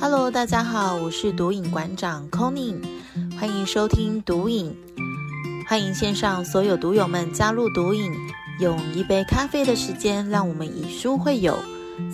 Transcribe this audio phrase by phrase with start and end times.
[0.00, 2.76] Hello，大家好，我是毒瘾馆长 Conny，
[3.36, 4.72] 欢迎收听毒瘾，
[5.68, 8.12] 欢迎线上所有毒友们加入毒瘾，
[8.60, 11.58] 用一杯咖啡的时间，让我们以书会友，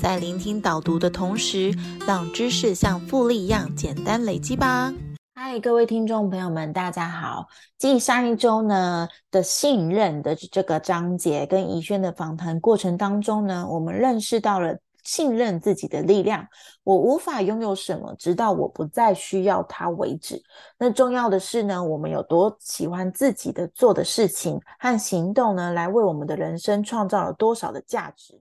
[0.01, 1.75] 在聆听导读的同时，
[2.07, 4.91] 让知识像复利一样简单累积吧。
[5.35, 7.48] 嗨，各位听众朋友们，大家好。
[7.77, 14.79] 继上一周呢的信任的这个章节跟怡轩的访谈过程当中呢，我们认识到了。
[15.05, 16.48] 信任自己的力量，
[16.82, 20.42] 我无法拥有什么，直到我不再需要它为止。
[20.79, 28.41] 那重要的是呢，我们有多喜欢自己的做的事情和行动呢，来为我们的人生创造了多少的价值。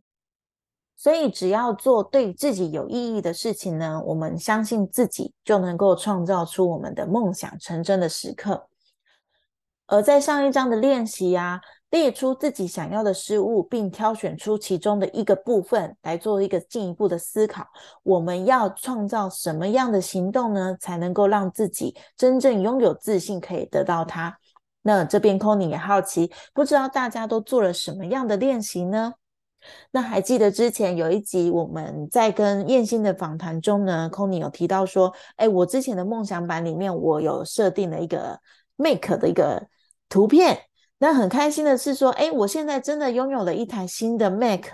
[0.95, 8.69] 所以，只要做对自己有意义的事情呢，我们相信自己就能够创造出我们的梦想成真的时刻。
[9.85, 11.59] 而在上一章的练习呀。
[11.93, 17.67] 列出自己想要的事物，并挑选出其中的一个部分来做一个进一步的思考。
[18.01, 24.35] 我们要创造什么样的行动呢，才能够让自己真正拥有自信，可以得到它？
[24.81, 29.13] 那这边 c o n y 也好奇，不知道大家都做了什么样的练习呢？
[29.91, 38.39] 那还记得之前有一集我们在跟燕心的访谈中呢空妮有提到说，哎，我之前的梦想版里面，我有设定了一个
[38.77, 39.67] Make 的一个
[40.09, 40.57] 图片。
[40.99, 44.67] 那很开心的是说，哎，我现在真的拥有了一台新的 Mac，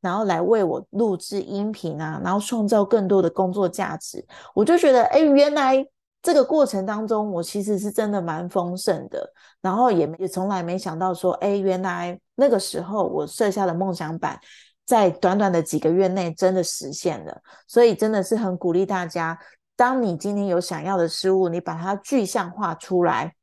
[0.00, 4.26] 然后来为我录制音频啊，然后创造更多的工作价值。
[4.52, 5.86] 我就觉得，哎，原来
[6.20, 14.36] 这个过程当中，我其实是真的蛮丰盛的，然后也也从来没想到说，哎，原来那个时候我设下的梦想版，
[14.84, 17.40] 在短短的几个月内真的实现了。
[17.68, 19.38] 所以真的是很鼓励大家，
[19.76, 23.34] 当你今天有想要的事物，你把它具象化出来。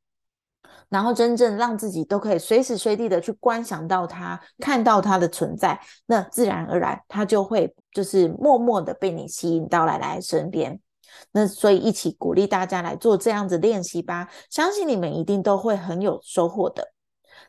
[0.94, 10.78] 然后真正让自己都可以随时随地的去观想到它，看到它的存在，那自然而然它就会就是默默的被你吸引到来来身边。
[11.32, 16.92] 那所以一起鼓励大家来做这样子练习吧，相信你们一定都会很有收获的。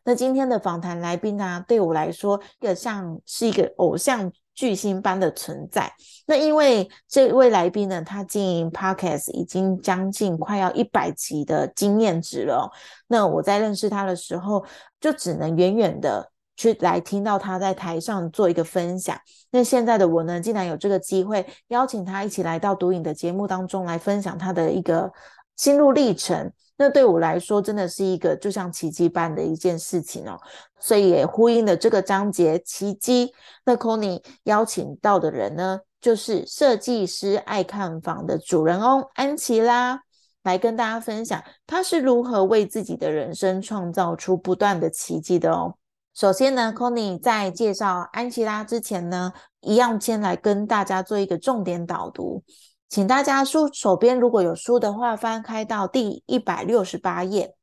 [0.03, 4.31] 那今天的访谈来宾呢，对我来说，一个像是一个偶像。
[4.55, 5.91] 巨星般的存在。
[6.25, 12.71] 那因为这位来宾呢，他经营 podcast 已经将近快要一百集的经验值了。
[13.07, 14.65] 那我在认识他的时候，
[14.99, 19.15] 就只能远远的去来听到他在台上做一个分享。
[19.51, 25.11] 那现在的我呢，竟然有这个机会邀请他一起来到读影的节目当中来分享他的一个
[25.57, 26.51] 心路历程。
[26.77, 30.37] 那对我来说，真的是一个就像奇迹般的一件事情哦，
[30.79, 33.33] 所以也呼应了这个章节奇迹。
[33.63, 40.01] 那 Conny 邀请到的人呢，就是设计师爱看房的主人翁安琪拉，
[40.43, 45.75] 来跟大家分享他是如何为自己的人生创造出不断的奇迹的哦。
[46.13, 49.31] 首先呢，Conny 在介绍安琪拉之前呢，
[49.61, 52.43] 一样先来跟大家做一个重点导读。
[52.87, 57.55] 请大家书手边如果有书的话，翻开到第一百六十八页。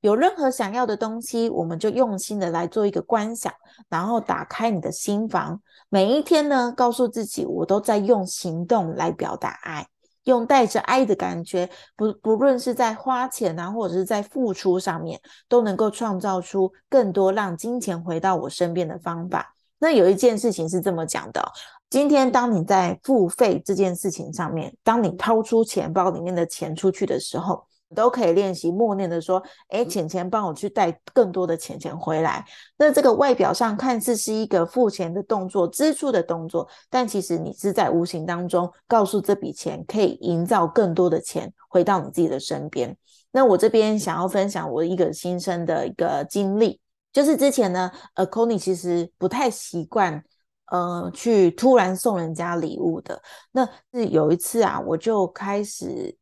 [0.00, 3.52] 有任何想要的东西，我们就用心的来做一个观想，
[3.88, 5.60] 然后打开你的心房。
[5.88, 9.88] 每一天呢，告诉自己，我都在用行动来表达爱，
[10.22, 19.56] 用带着爱的感觉，不不论是在花钱啊，或者是在付出上面，都能够创造出更多让金钱回到我身边的方法。
[19.80, 21.42] 那有一件事情是这么讲的。
[21.90, 32.44] 今天，当你在付费这件事情上面，当你掏出钱包里面的钱出去的时候，都可以练习默念的说：“哎，钱钱帮我去带更多的钱钱回来。”
[32.76, 42.94] 那这个外表上看似是一个付钱的动作、支出的动作，但其实你是在无形当中告诉这笔钱可以营造更多的钱回到你自己的身边。
[43.32, 46.78] 那我这边想要分享我一个新生的一个经历，
[47.14, 50.22] 就是之前呢，呃，Conny 其实不太习惯。
[50.70, 53.18] 呃，去突然送人家礼物的，
[53.52, 56.14] 那是有一次啊，我就开始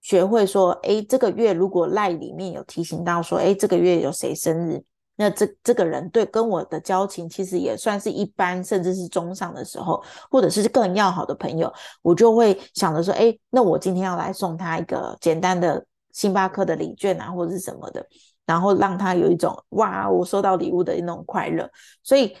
[0.00, 4.80] 学会说，哎，这个月如果赖里面有提醒到说，哎，这个月有谁生日，
[5.16, 10.00] 那这这个人对跟我的交情其实也算是一般，甚至是中上的时候，
[10.30, 11.72] 或者是更要好的朋友，
[12.02, 18.06] 我就会想着说，哎，那我今天要来送他一个简单的星巴克的礼券啊，或者是什么的，
[18.46, 21.68] 然后让他有一种哇，我收到礼物的那种快乐，
[22.04, 22.36] 所以。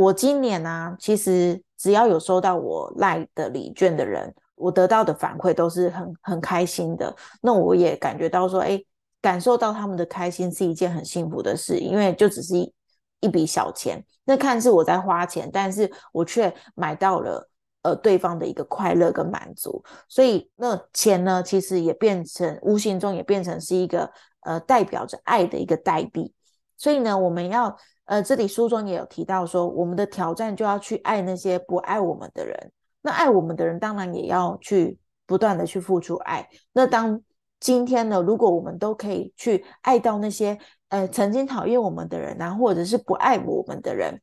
[0.00, 7.14] 我今年呢，其实只要有收到我赖的礼券的人，我得到的反馈都是很很开心的。
[7.42, 8.82] 那我也感觉到说，哎，
[9.20, 12.72] 感受到他们的开心是一件很幸福的事，因为就只是一
[13.20, 17.50] 一笔小钱，那看似我在花钱，但是我却买到了
[17.82, 19.84] 呃对方的一个快乐跟满足。
[20.08, 24.10] 所以那钱呢，其实也变成无形中也变成是一个
[24.44, 26.32] 呃代表着爱的一个代币。
[26.78, 27.76] 所以呢，我们要。
[28.10, 32.72] 呃，这里书中也有提到说，我们的挑战就要去爱那些不爱我们的人。
[33.02, 36.48] 那爱我们的人，当然也要去不断的去付出爱。
[36.72, 37.22] 那当
[37.60, 40.58] 今天呢，如果我们都可以去爱到那些
[40.88, 44.20] 呃曾经讨厌我们的人啊，或者是不爱我们的人，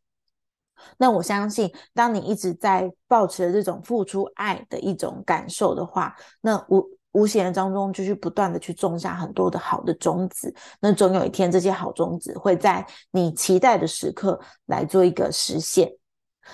[0.98, 10.54] 那我相信，当你一直在保持这种付出爱的一种感受的话，那我无形当中就是不断的去种下很多的好的种子。
[10.80, 15.92] 那总有一天，这些好种子会在你期待的时刻来做一个实现。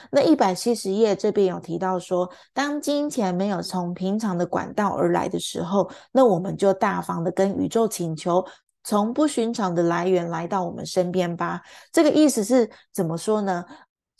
[0.10, 8.44] 那一百七十页这边有提到说，当金钱没有从平常的管道而来的时候，那我们就大方的跟宇宙请求，
[8.84, 11.62] 从不寻常的来源来到我们身边吧。
[11.92, 13.64] 这个意思是怎么说呢？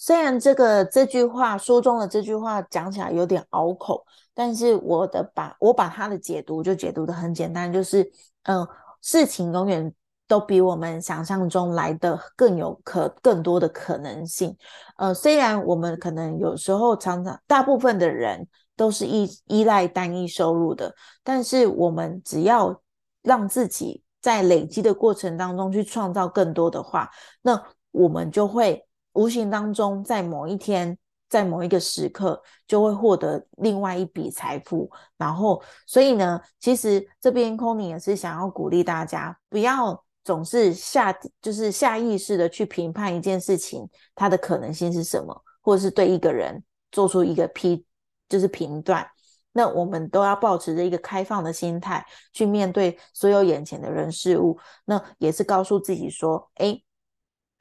[0.06, 8.12] 虽然这个这句话书中的这句话讲起来有点拗口，但是我的把我把它的解读就解读的很简单，就是
[8.44, 8.68] 嗯，
[9.02, 9.94] 事情永远
[10.28, 14.54] 都比我们想象中来的更有可更多的可能性。
[14.98, 18.46] 呃，虽然我们可能有时候常常大部分的人
[18.76, 22.78] 都是依依赖单一收入的，但是我们只要
[23.22, 27.10] 让自己在累积的过程当中去创造更多的话，
[27.42, 28.86] 那我们就会。
[29.14, 30.98] 无形当中，在某一天，
[31.30, 34.90] 在某一个时刻，就会获得另外一笔财富。
[35.18, 47.86] 然后，所以呢，其实这边空灵也是想要鼓励大家，不要总是下就是下意识的去评判一件事情它的可能性是什么，或者是对一个人做出一个批
[48.28, 49.08] 就是评断。
[49.52, 54.58] 那我们都要保持着一个开放的心态去面对所有眼前的人事物。
[54.86, 56.82] 那也是告诉自己说，哎。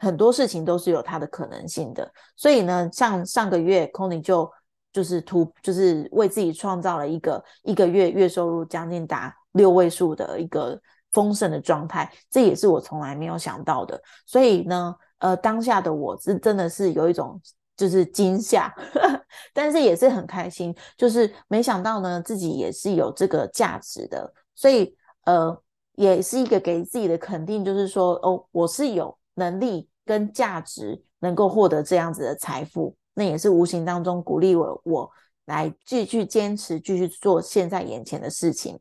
[0.03, 4.51] 很多事情都是有它的可能性的，所以呢，像上个月 c o n y 就
[4.93, 10.77] 就是突就是为自己创造了一个一个月月收入将近达六位数的一个
[11.13, 14.03] 丰盛的状态，这也是我从来没有想到的。
[14.27, 17.41] 所以呢，呃，当下的我是真的是有一种
[17.77, 18.75] 就是惊吓，
[19.55, 24.97] 但是也是很开心，就是没想到呢自己也是有这个价值的，所以
[25.27, 25.57] 呃，
[25.95, 29.89] 也是一个给自己的肯定，就是说哦，我是有能力。
[30.05, 35.11] 跟价值能够获得这样子的财富，那也是无形当中鼓励我我
[35.45, 38.81] 来继续坚持，继续做现在眼前的事情。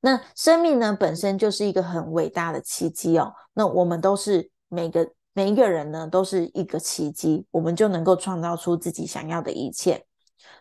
[0.00, 3.32] 那生命呢，本身就是一个很伟大的奇迹哦。
[3.54, 10.06] 那我们都是每个每一个人呢，都是一个奇迹，我们就能够创造出自己想要的一切。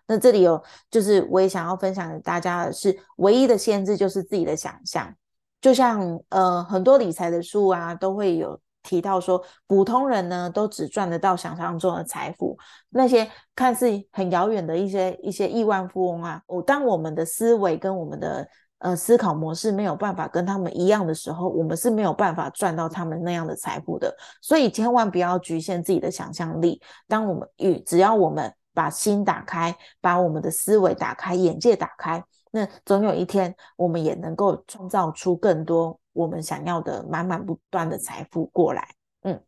[0.07, 5.13] 那这里有，就是我也想要分享给大家的是，唯一的限制就是自己的想象。
[5.61, 8.59] 就像呃，很多理财的书啊，都会有。
[8.85, 12.55] 提到说，普通人呢都只赚得到想象中的财富，
[12.89, 18.47] 那些看似很遥远的一些一些亿万富翁啊，我当我们的思维跟我们的
[18.77, 24.15] 呃思考模式没有办法跟他们一样的时候，我们是没有办法赚到他们那样的财富的。
[24.41, 26.79] 所以千万不要局限自己的想象力。
[27.07, 35.99] 当我们与只要我们把心打开，把我们的思维打开，眼界打开，那总有一天我们也能够创造出更多。
[36.15, 38.87] 我们想要的满满不断的财富过来，
[39.23, 39.39] 嗯，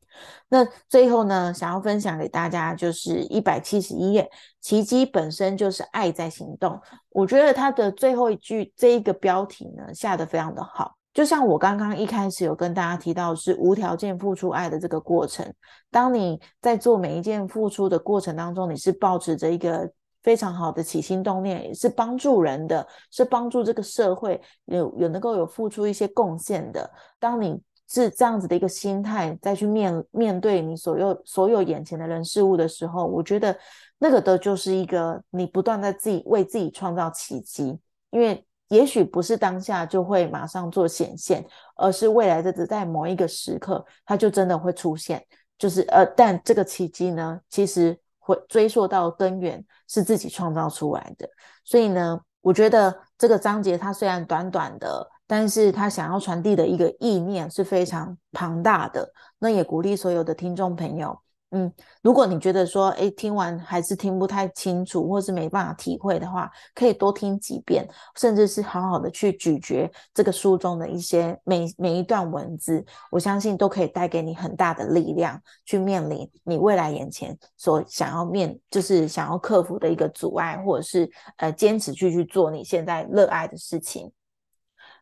[0.50, 4.30] 那最后呢，想要分享给大家就是一百七十一页，
[4.60, 6.78] 奇迹本身就是爱在行动。
[7.10, 15.52] 我觉得它的最后一句这一个标题呢下的非常的好，就像我刚刚一开始有跟大家提到是无条件付出爱的这个过程。
[15.90, 19.90] 当你在做每一件付出的过程当中，你是保持着一个。
[20.28, 26.92] 非常好的起心动念，也是帮助人的，是帮助这个社会有有能够有付出一些贡献的。
[27.18, 27.58] 当你
[27.88, 33.58] 是这样子的一个心态，再去面面对你所有所有眼前的人事物的时候，我觉得
[34.00, 37.80] 那个的就是一个你不断在自己为自己创造奇迹。
[38.10, 45.26] 因为也许不是当下就会马上做显现，而是未来的只在某一个时刻，它就真的会出现。
[45.58, 47.98] 就是呃，但这个奇迹呢，其实。
[48.28, 51.26] 会追溯到根源是自己创造出来的，
[51.64, 59.10] 所以呢，我觉得这个章节它虽然短短的，但是它想要传递的一个意念是非常庞大的。
[59.40, 61.18] 那也鼓励所有的听众朋友。
[61.52, 67.88] 嗯，如果你觉得说，哎，听完还是听不太清楚，或是没办法体会的话，可以多听几遍，
[68.18, 84.12] 甚至是好好的去咀嚼这个书中的一些每每一段文字，我相信都可以带给你很大的力量，去面临你未来眼前所想要面，就是想要克服的一个阻碍，或者是呃坚持去去做你现在热爱的事情。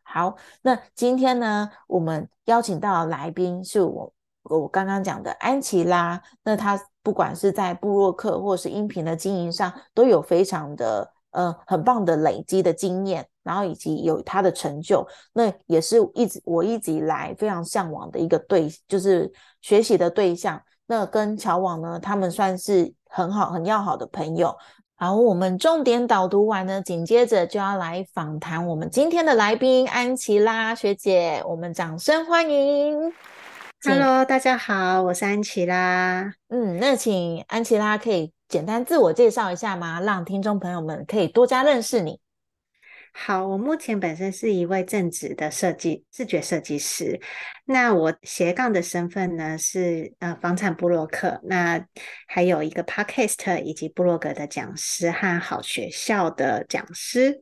[0.04, 4.12] 好，那今天呢，我们邀请到的来宾是我。
[4.48, 20.60] 我刚刚讲的安琪拉，那他不管是在布洛克或是音频的经营上，都有非常的呃很棒的累积的经验，然后以及有他的成就，那也是一直我一直以来非常向往的一个对，就是学习的对象。
[20.86, 24.54] 那跟乔网呢，他们算是很好很要好的朋友。
[24.98, 33.12] 好，我们重点导读完呢，紧接着就要来访谈我们今天的来宾安琪拉学姐，我们掌声欢迎。
[33.88, 36.34] Hello，大家好，我是安琪拉。
[36.48, 40.00] 嗯，那请安琪拉可以简单自我介绍一下吗？
[40.00, 42.18] 让听众朋友们可以多加认识你。
[43.12, 47.20] 好，我目前本身是一位正职的设计视觉设计师。
[47.64, 51.86] 那我斜杠的身份呢是呃房产部落客，那
[52.26, 57.40] 还有一个 podcast 以及部落格的讲师和好学校的讲师。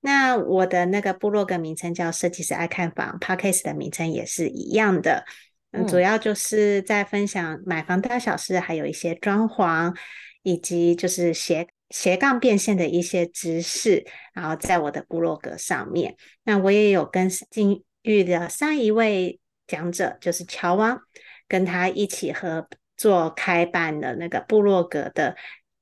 [0.00, 5.24] 那我的那个部落格名称叫设计师爱看房，podcast 的名称也是一样的。
[5.72, 9.94] 嗯，主要就是在分享买房大小事，还有一些装潢，
[10.42, 11.68] 以及就是斜。
[11.90, 16.16] 斜杠变现的一些知识，然后在我的部落格上面。
[16.44, 21.00] 那我也有跟金玉的上一位讲者，就是乔王，
[21.48, 25.34] 跟他一起合作开办的那个部落格的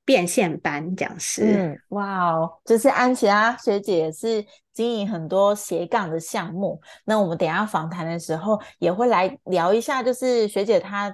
[0.07, 1.43] 变现班讲师。
[1.43, 6.79] 嗯，哇哦，就是安琪拉学姐是经营很多斜杠的项目。
[7.03, 11.13] 那我们等下访谈的时候也会来聊一下，就是学姐她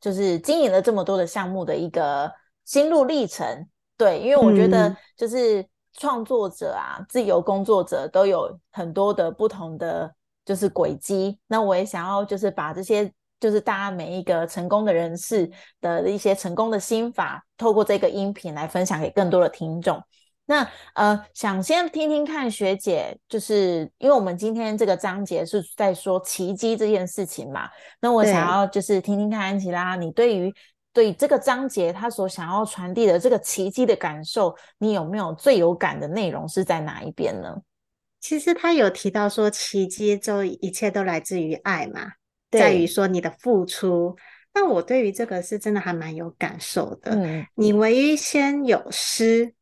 [0.00, 2.32] 就是经营了这么多的项目的一个
[2.64, 3.66] 心路历程。
[3.96, 10.14] 对，因为我觉得就是创作者啊，自由工作者都有很多的不同的
[10.44, 11.40] 就是轨迹。
[11.48, 20.02] 那我也想要就是把这些就是大家每一个成功的人士的一些成功的心法，透过这个音频来分享给更多的听众。
[20.46, 27.68] 那呃，想先听听看学姐，就是因为我们今天这个章节是在说奇迹这件事情嘛。
[28.00, 30.54] 那我想要就是听听看安琪拉，你对于。
[30.90, 37.54] 对这个章节，他所想要传递的这个奇迹的感受，你有没有最有感的内容是在哪一边呢？
[38.18, 42.00] 其实他有提到说，奇迹就一切都来自于爱嘛，
[42.50, 44.16] 在于说你的付出。
[44.54, 47.12] 那我对于这个是真的还蛮有感受的。
[47.14, 49.54] 嗯，你唯一先有施。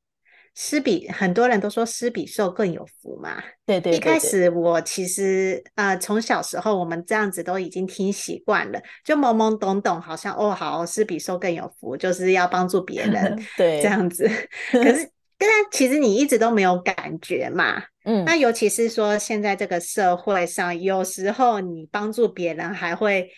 [0.59, 3.43] 施比很多人都说施比受更有福嘛。
[3.67, 3.95] 对对。
[3.95, 14.27] 一开始我其实呃从小时候我们这样子都已经听习惯了，就懵懵懂懂，好像哦好施比受更有福，就是要帮助别人， 对这样子。
[14.73, 15.07] 可是
[15.39, 17.83] 但其实你一直都没有感觉嘛。
[18.05, 18.25] 嗯。
[18.25, 23.31] 那尤其是说现在这个社会上，有时候你帮助别人还会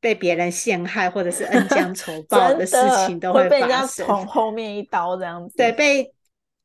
[0.00, 5.56] 被别人陷害，或者是恩将仇 报的事情都会被人家捅后面一刀这样子。
[5.56, 6.12] 对，被。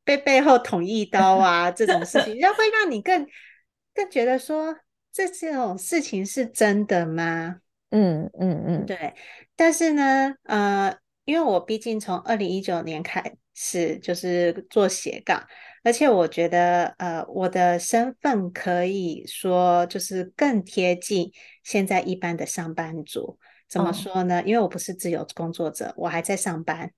[0.04, 3.24] 被背后捅一刀啊， 这种事情，那会让你更
[3.94, 4.74] 更觉得说，
[5.12, 7.58] 这这种事情是真的吗？
[7.90, 9.14] 嗯嗯嗯，对。
[9.54, 10.92] 但是呢，呃，
[11.24, 13.22] 因为我毕竟从二零一九年开
[13.62, 15.42] 始就是做斜杠，
[15.84, 21.30] 而且我觉得，呃，我的身份可以说就是更贴近
[21.62, 23.38] 现在一般的上班族。
[23.68, 24.42] 怎么说呢？
[24.44, 26.90] 因为我不是自由工作者，我还在上班。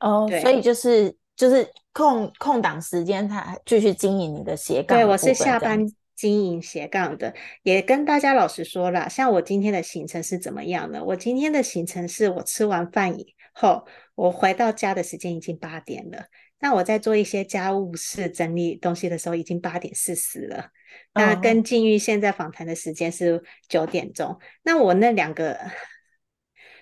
[0.00, 1.16] 哦，所以就是。
[1.38, 4.98] 就是空空档时间，他继续经营你的斜杠。
[4.98, 5.86] 对我是下班
[6.16, 11.04] 经营斜杠的，也跟大家老实说了，像我今天的行程是怎么样的？
[11.04, 13.86] 我今天的行程是我吃完饭以后，
[14.18, 16.26] 我回到家的时间已经八点了。
[16.58, 20.70] 那我在做一些家务事、整理东西的时候，已经八点四十了。
[21.14, 24.38] 那跟静玉现在访谈的时间是九点钟。
[24.64, 25.56] 那我那两个。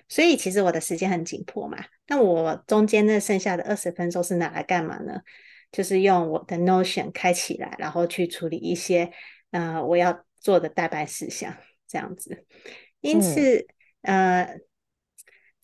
[0.09, 5.21] 所以其实我的时间很紧迫嘛，那我中间那剩下的二十分钟是拿来干嘛呢？
[5.73, 9.11] 就是用我的 Notion 开起来，然后去处理一些
[9.51, 11.57] 呃我要做的代办事项，
[11.89, 12.47] 这样子。
[13.01, 13.67] 因此，
[14.03, 14.57] 呃，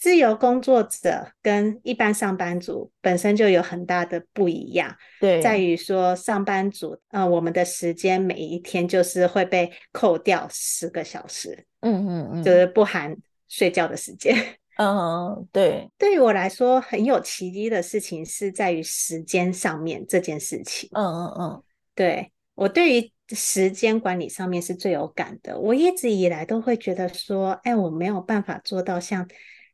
[0.02, 13.16] 自由工作者跟一般上班族本身就有很大的不一样，对，在于说上班族，呃，我们的时间每一天就是会被扣掉十个小时，嗯嗯嗯，就是不含。
[13.48, 14.34] 睡觉的时间，
[14.76, 21.62] 嗯，对，对于我来说很有奇迹的事情是在于时间上面这件事情，嗯嗯嗯，
[21.94, 25.56] 对我对于时间管理上面是最有感的。
[25.60, 29.28] 我一直以来都会觉得说，哎，我没有办法做到像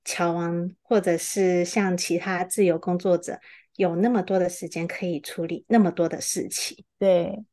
[0.09, 3.39] 乔王或者是像其他自由工作者
[3.77, 7.45] 有那么多的时间可以处理那么多的事情，对，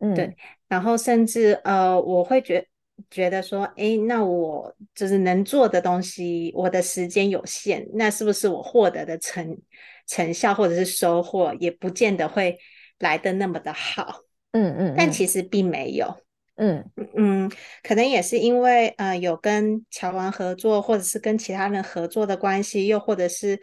[0.00, 2.66] 嗯，对，然后甚至呃，我会觉。
[3.10, 9.58] 觉得说，哎，那我就是能做的东西，我的时间有限，那是不是我获得的成
[10.06, 12.56] 成效或者是收获，也不见得会
[12.98, 14.20] 来的那么的好？
[14.52, 16.14] 嗯嗯，但其实并没有，
[16.56, 16.84] 嗯
[17.16, 17.50] 嗯，
[17.82, 23.60] 可能也是因为呃有跟乔王合作，或者是跟其他人合作的关系，又或者是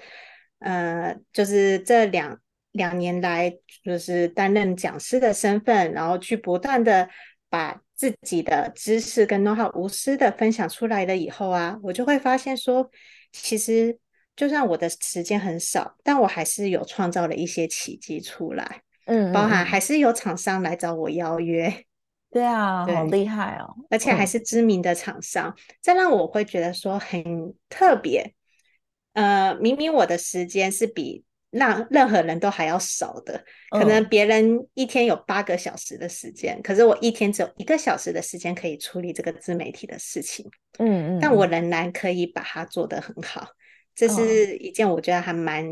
[0.59, 2.39] 呃，就是这两
[2.71, 3.53] 两年来，
[3.83, 7.09] 就是担任讲师的身份，然后去不断的
[7.49, 7.81] 把。
[7.99, 12.89] 自己的知识跟 know how 无私的分享出来了以后啊，我就会发现说，
[13.33, 13.99] 其实
[14.37, 18.83] 就算我的时间很少，但我还是有创造了一些奇迹出来。
[19.03, 21.83] 嗯，包含嗯还是有厂商来找我邀约，
[22.31, 23.75] 对啊，对好厉害哦！
[23.89, 27.23] 而且还嗯是知名的厂商，这让我会觉得说很
[27.69, 28.33] 特别。
[29.13, 43.47] 呃，明明我的时间是比让任何人都还要少的，可能嗯别人一天有八个小时的时间，可是我一天只有一个小时的时间可以处理这个自媒体的事情，嗯嗯，但我嗯仍然可以把它做得很好，
[43.95, 45.65] 这嗯是一件我觉得还蛮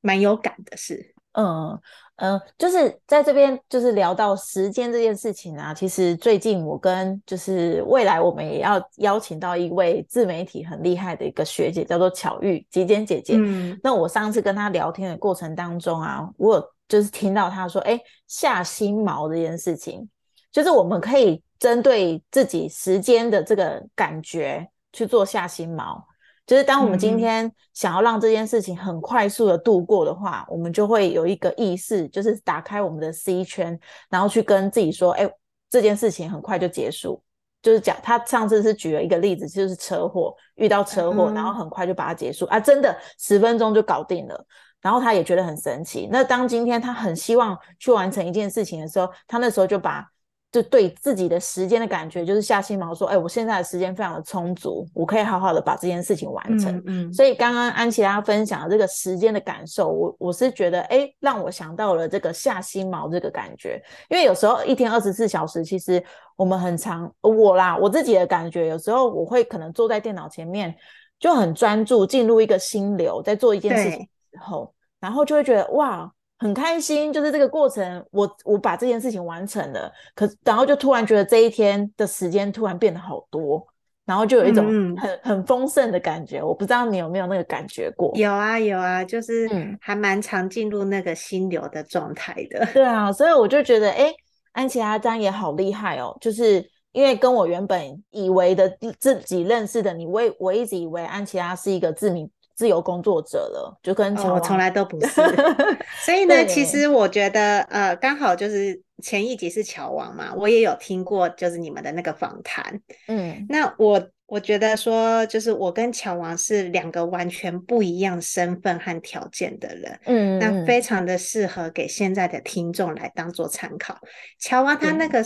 [0.00, 1.16] 蛮有感的事。
[1.38, 1.80] 嗯
[2.16, 13.34] 嗯，就是在这边就是聊到时间这件事情啊，其实最近我跟就是未来我们也要邀请到一位自媒体很厉害的一个学姐，叫做巧玉极简姐姐。
[13.38, 20.08] 嗯那我上次跟她聊天的过程当中啊，我有就是听到她说，哎，下心锚这件事情，
[20.50, 26.02] 就是我们可以针对自己时间的这个感觉去做下心锚。
[26.48, 33.78] 就是当我们今嗯天想要让这件事情很快速的度过的话，我们就会有一个意识，就是打开我们的 C 圈，
[34.08, 35.30] 然后去跟自己说，哎，
[35.68, 37.22] 这件事情很快就结束。
[37.60, 44.46] 就是讲他上次是举了一个例子，就是车祸遇到车祸，嗯然后很快就把它结束啊，真的十分钟就搞定了。
[44.80, 46.08] 然后他也觉得很神奇。
[46.10, 50.08] 那当今天他很希望去完成一件事情的时候，他那时候就把
[50.50, 56.74] 就对自己的时间的感觉，就是下心毛说，哎，我现在的时间非常的充足，我可以好好的把这件事情完成。
[56.78, 63.78] 嗯嗯，所以刚刚安琪拉分享的这个时间的感受，我我是觉得，哎，让我想到了这个下心毛这个感觉。
[64.08, 66.02] 因为有时候一天二十四小时，其实
[66.34, 70.74] 我们很长，我啦，我自己的感觉，有时候我会可能坐在电脑前面，
[71.20, 73.98] 就很专注，进入一个心流，在做一件事情
[74.32, 76.10] 之后，然后就会觉得哇。
[76.38, 83.66] 很开心，就是这个过程，我我把这件事情完成了，可然后就突然觉得这一天的时间突然变得好多，
[84.06, 84.64] 然后就有一种
[84.96, 86.42] 很很丰盛的感觉。
[86.42, 88.16] 我不知道你有没有那个感觉过？
[88.16, 92.64] 有啊有啊，就是嗯还蛮常进入那个心流的状态的。
[92.72, 94.14] 对啊，所以我就觉得，哎，
[94.52, 105.22] 安琪拉张也好厉害哦，就是因为跟我原本以为的自己认识的你，我我一直以为安琪拉是一个自民自由工作者了，就跟哦，我从来都不是。
[106.04, 112.80] 所以呢，其实我觉得，呃，刚好就是前一集是乔王嘛，我也有听过，就是你们的那个访谈。
[113.06, 120.00] 嗯那我我觉得说，就是我跟乔王是两个完全不一样身份和条件的人。
[120.06, 123.96] 嗯，那嗯非常的适合给现在的听众来当做参考。
[124.40, 125.24] 乔王他那个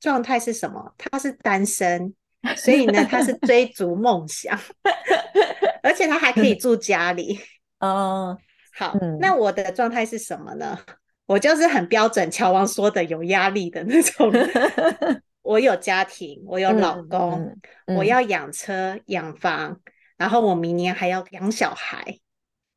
[0.00, 0.92] 状态是什么？
[0.98, 2.12] 他是单身，
[2.56, 4.58] 所以呢，他是追逐梦想，
[5.82, 7.38] 而且他还可以住家里。
[7.80, 8.38] 哦
[8.74, 10.78] 好，嗯那我的状态是什么呢？
[11.26, 14.48] 我就是很标准，乔王说的有压力的那种人。
[15.42, 19.80] 我有家庭，我有老嗯公，嗯我要养车养房，
[20.16, 22.18] 然后我明年还要养小孩。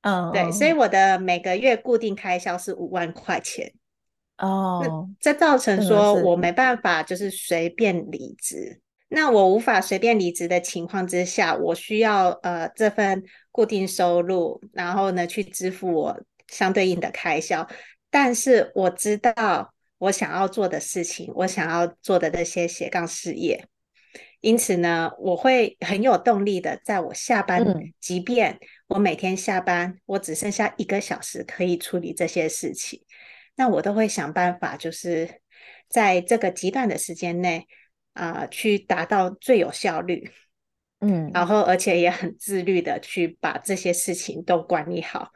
[0.02, 3.72] 嗯对，所以我的每个月固定开销是五万块钱。
[4.38, 8.82] 哦，这造成说我没办法就是随便离职。
[9.08, 17.68] 那我无法随便离职的情况之下，我需要呃这份固定收入，然后呢去支付我相对应的开销。
[18.10, 23.66] 但是我知道我想要做的事情，我想要做的那些斜杠事业，
[24.42, 27.94] 因此呢，我会很有动力的，在我下班，嗯。
[28.00, 33.04] 即便我每天下班，我只剩下一个小时可以处理这些事情，
[33.56, 35.42] 那我都会想办法，就是
[35.90, 37.68] 在这个极短的时间内，
[38.16, 40.32] 啊、去达到最有效率，
[41.02, 45.30] 嗯然后而且也很自律的去把这些事情都管理好。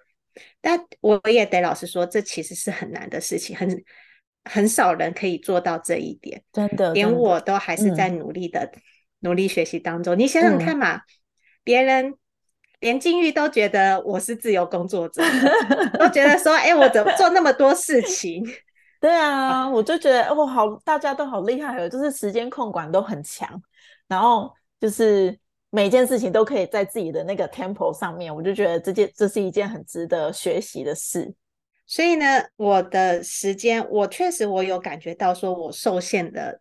[0.61, 3.83] 但我也得老实说，这其实是很难的事情，很
[4.45, 6.41] 很少人可以做到这一点。
[6.53, 8.71] 真的，连我都还是在嗯努力的、
[9.19, 10.17] 努力学习当中。
[10.17, 11.01] 你想想嗯看嘛，
[11.65, 12.15] 别人
[12.79, 15.21] 连金玉都觉得我是自由工作者，
[15.99, 18.41] 都觉得说，哎、我怎么做那么多事情？
[18.99, 23.49] 对啊，我就觉得哦，好，大家都好厉害哦，就是时间控管都很强，
[24.07, 25.38] 然后就是
[25.69, 31.33] 每件事情都可以在自己的那个 tempo 上面，我就觉得这件这是一件很值得学习的事。
[31.85, 36.59] 所以呢，我的时间，我确实我有感觉到说我受限的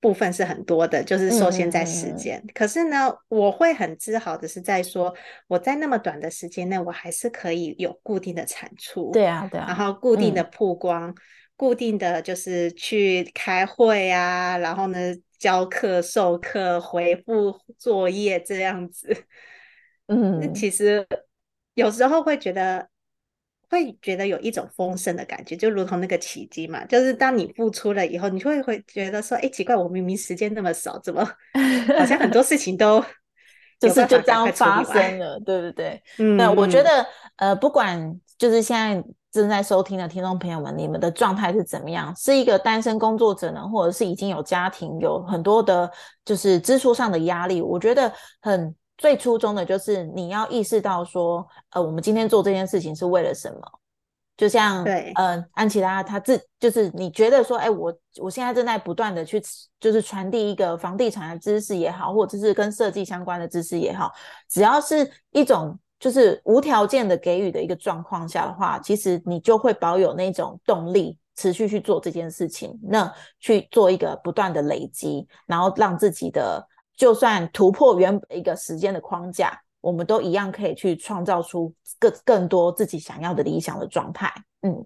[0.00, 2.40] 部分是很多的，就是受限在时间。
[2.54, 5.12] 可是呢，我会很自豪的是在说，
[5.48, 9.10] 我在那么短的时间内，我还是可以有固定的产出。
[9.10, 11.12] 对啊，对啊，然后固定的嗯曝光，
[11.58, 14.98] 固定的就是去开会啊，然后呢
[15.38, 19.24] 教课、授课、回复作业这样子。
[20.06, 20.14] 那
[20.46, 21.04] 嗯，其实
[21.74, 22.88] 有时候会觉得，
[23.68, 31.22] 会觉得有一种丰盛的感觉，就如同那个奇迹嘛，就是当你付出了以后，你就会会觉得说，哎，奇怪，我明明时间那么少，怎么
[31.98, 33.04] 好像很多事情都
[33.80, 36.00] 就是就这样发生了，对不对？
[36.18, 39.04] 嗯，那，我觉得呃，不管就是现在
[39.38, 42.14] 正在收听的听众朋友们，你们的状态是怎么样？
[42.16, 45.90] 是一个单身工作者呢，或者是已经有家庭，有很多的，
[46.24, 47.62] 就是支出上的压力？
[47.62, 53.60] 我觉得很最初衷的就是你要意识到说，呃，我们今天做这件事情是为了什么？
[54.36, 59.42] 就像对，嗯，安琪拉他自就是你觉得说，哎，我我现在正在不断的去，
[59.80, 64.12] 就是传递一个房地产的知识也好，或者是跟设计相关的知识也好，
[64.48, 79.60] 只要是一种就是无条件的给予的一个状况下的话，其实你就会保有那种动力，持续去做这件事情，那去做一个不断的累积，然后让自己的就算突破原本一个时间的框架。
[79.80, 84.28] 我们都一样可以去创造出更更多自己想要的理想的状态。
[84.62, 84.84] 嗯，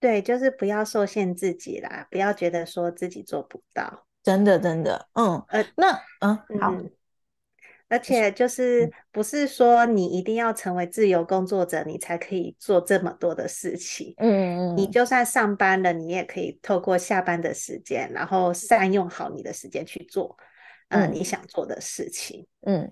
[0.00, 4.06] 对，就是不要受限自己啦，不要觉得说自己做不到。
[4.22, 6.74] 真的，真的，嗯，呃，那，嗯，好。
[7.90, 14.14] 而且就是不是说你一定要成为自由工作者，你才可以做这么多的事情。
[14.16, 20.34] 嗯嗯，你就算上班了，你也可以透过下班的时间，然后善用好你的时间去做，
[20.88, 22.46] 嗯，你想做的事情。
[22.64, 22.88] 嗯。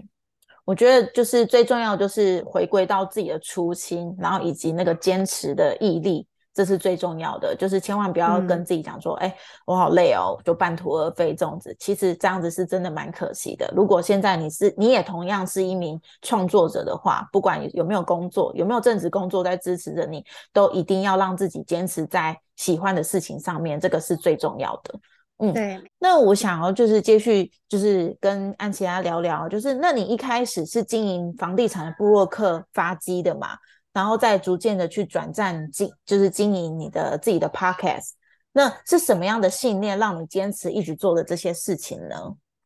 [0.64, 6.27] 我觉得就是最重要，就是回归到自己的初心，然后以及那个坚持的毅力，
[6.58, 7.54] 这是最重要的。
[7.54, 9.32] 就是千万不要跟自己讲说：“哎，
[9.64, 13.72] 我好累哦，就半途而废。”这样子，其实这样子是真的蛮可惜的。
[13.76, 24.98] 如果现在你是你也同样是一名创作者的话，不管有没有工作，有没有正职工作在支持着你，都一定要让自己坚持在喜欢的事情上面，这个是最重要的。
[25.40, 25.80] 嗯，对。
[26.00, 33.50] 那我想要就是接续就是跟安琪拉聊聊，就是那你一开始是经营房地产的布洛克发迹的嘛，
[33.98, 38.10] 然后再逐渐的去转战经，就是经营你的自己的 podcast。
[38.52, 42.16] 那是什么样的信念让你坚持一直做的这些事情呢？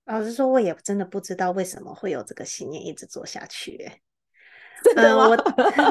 [0.05, 3.83] 老实说，我也真的不知道为什么会有这个信念一直做下去。
[3.87, 3.99] 哎，
[4.85, 5.35] 真的吗？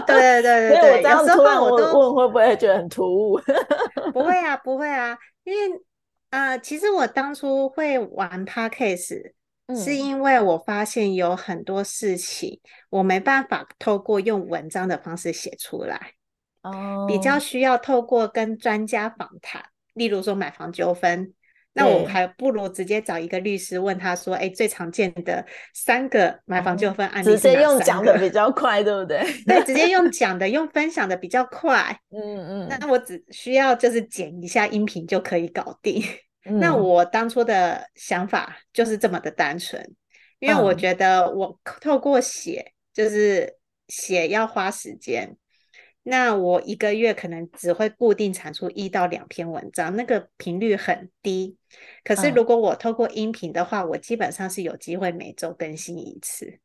[0.06, 3.40] 对对对对 对，有时候我都问会不会觉得很突兀？
[4.14, 5.82] 不会啊，不会啊，因为。
[6.32, 9.34] 呃，其实我当初会玩 podcast，
[9.76, 16.14] 是因为我发现有很多事情我没办法透过用文章的方式写出来，
[16.64, 21.34] 哦，比较需要透过跟专家访谈，例如说买房纠纷。
[21.74, 29.24] 那我还不如直接找一个律师问他说：“哎，最常见的三个买房纠纷案例直接用讲的比较快，对不对？
[29.48, 31.98] 对，直接用讲的，用分享的比较快。
[32.10, 36.04] 嗯嗯，那我只需要就是剪一下音频就可以搞定。
[36.44, 39.82] 那我当初的想法就是这么的单纯，
[40.40, 45.38] 因为我觉得我透过写，就是写要花时间。
[46.04, 51.56] 那我一个月可能只会固定产出一到两篇文章，那个频率很低。
[52.04, 56.60] 可是如果我透过音频的话，我基本上是有机会每周更新一次。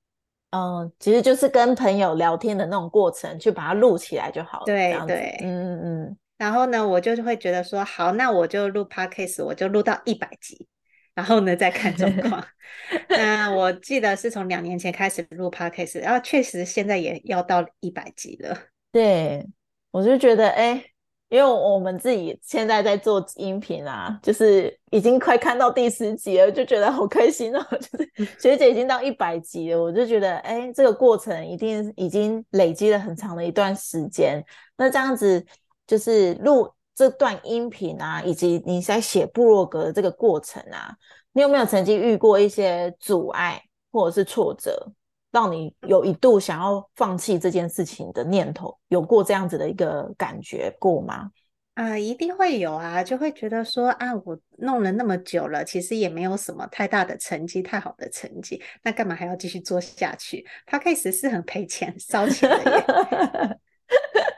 [0.52, 4.64] 嗯，其实就是跟朋友聊天的那种过程，去把它录起来就好了。
[4.64, 6.16] 对对，嗯嗯嗯。
[6.38, 10.66] 然后呢，我就会觉得说，好，那我就录 podcast，我就录到一百集，
[11.14, 12.44] 然后呢再看状况。
[13.08, 18.56] 那我记得是从两年前开始录 podcast，然后确实现在也要到一百集了。
[18.92, 19.46] 对，
[19.90, 20.84] 我就觉得，哎，
[21.28, 27.66] 因为我们自己现在在做音频啊，就是已经快看到第十集了，就觉得好开心哦。
[27.80, 34.44] 就是 学姐已经到一百集了，我就觉得，哎，这个过程一定已经累积了很长的一段时间。
[34.76, 35.44] 那这样子，
[35.86, 40.94] 就是录这段音频啊，以及你在写部落格的这个过程啊，
[41.32, 44.92] 你有没有曾经遇过一些阻碍或者是挫折？
[45.32, 51.30] 让你有一度想要放弃这件事情的念头，有过这样子的一个感觉过吗？
[51.74, 60.42] 啊，一定会有啊，就会觉得说啊，我弄了那么久了，其实也没有什么太大的成绩，太好的成绩，那干嘛还要继续做下去？
[60.64, 63.60] 他开始是很赔钱、烧钱的，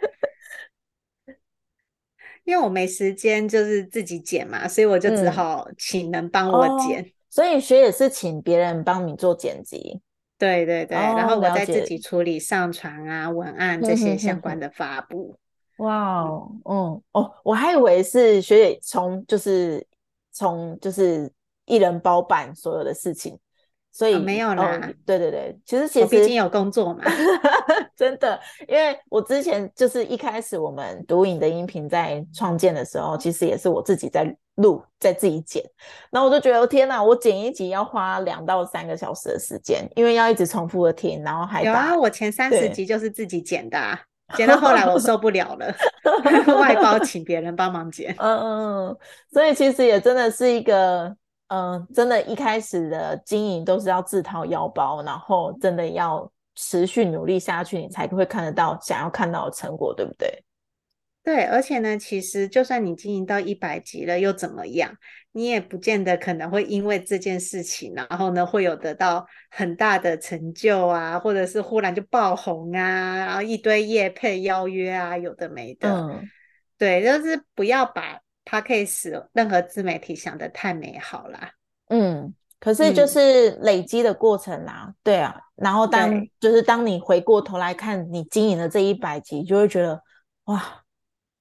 [2.48, 7.04] 因为我没时间，就是自己剪嘛，所以我就只好请人帮我剪。
[7.28, 10.00] 所以学姐是请别人帮你做剪辑。
[10.38, 15.37] 对对对，然后我再自己处理上传啊、文案这些相关的发布。
[15.76, 19.87] 哇哦，嗯哦，我还以为是学姐从就是
[20.32, 21.30] 从就是
[21.66, 23.38] 一人包办所有的事情。
[23.90, 27.03] 所以没有啦，对对对，其实其实毕竟有工作嘛，
[27.96, 35.64] 真的，因为我之前就是一开始我们读影的音频在创建的时候，其实也是我自己在录，在自己剪，
[36.11, 43.79] 然后我就觉得天哪，我剪一集要花两到三个小时的时间，因为要一直重复的听，然后还有啊，我前三十集就是自己剪的，
[44.37, 45.74] 剪到后来我受不了了，
[46.61, 48.96] 外包请别人帮忙剪，嗯嗯，
[49.33, 51.16] 所以其实也真的是一个。
[51.48, 60.44] 嗯，真的，一开始的经营都是要自掏腰包，然后真的要持续努力下去，你才会看得到想要看到的成果，对不对？
[61.24, 64.94] 对，而且呢，其实就算你经营到一百级了，又怎么样？
[65.32, 75.90] 你也不见得可能会因为这件事情，然后呢，会有得到很大的成就啊，或者是忽然就爆红啊，然后一堆业配邀约啊，有的没的。
[75.90, 76.28] 嗯，
[76.78, 78.20] 对，就是不要把
[78.61, 81.50] k a g e 任何自媒体想的太美好啦。
[81.88, 85.38] 嗯，可是就是累积的过程啦，对啊。
[85.56, 90.02] 然后当就是当你回过头来看你经营的这一百集，就会觉得
[90.44, 90.62] 哇。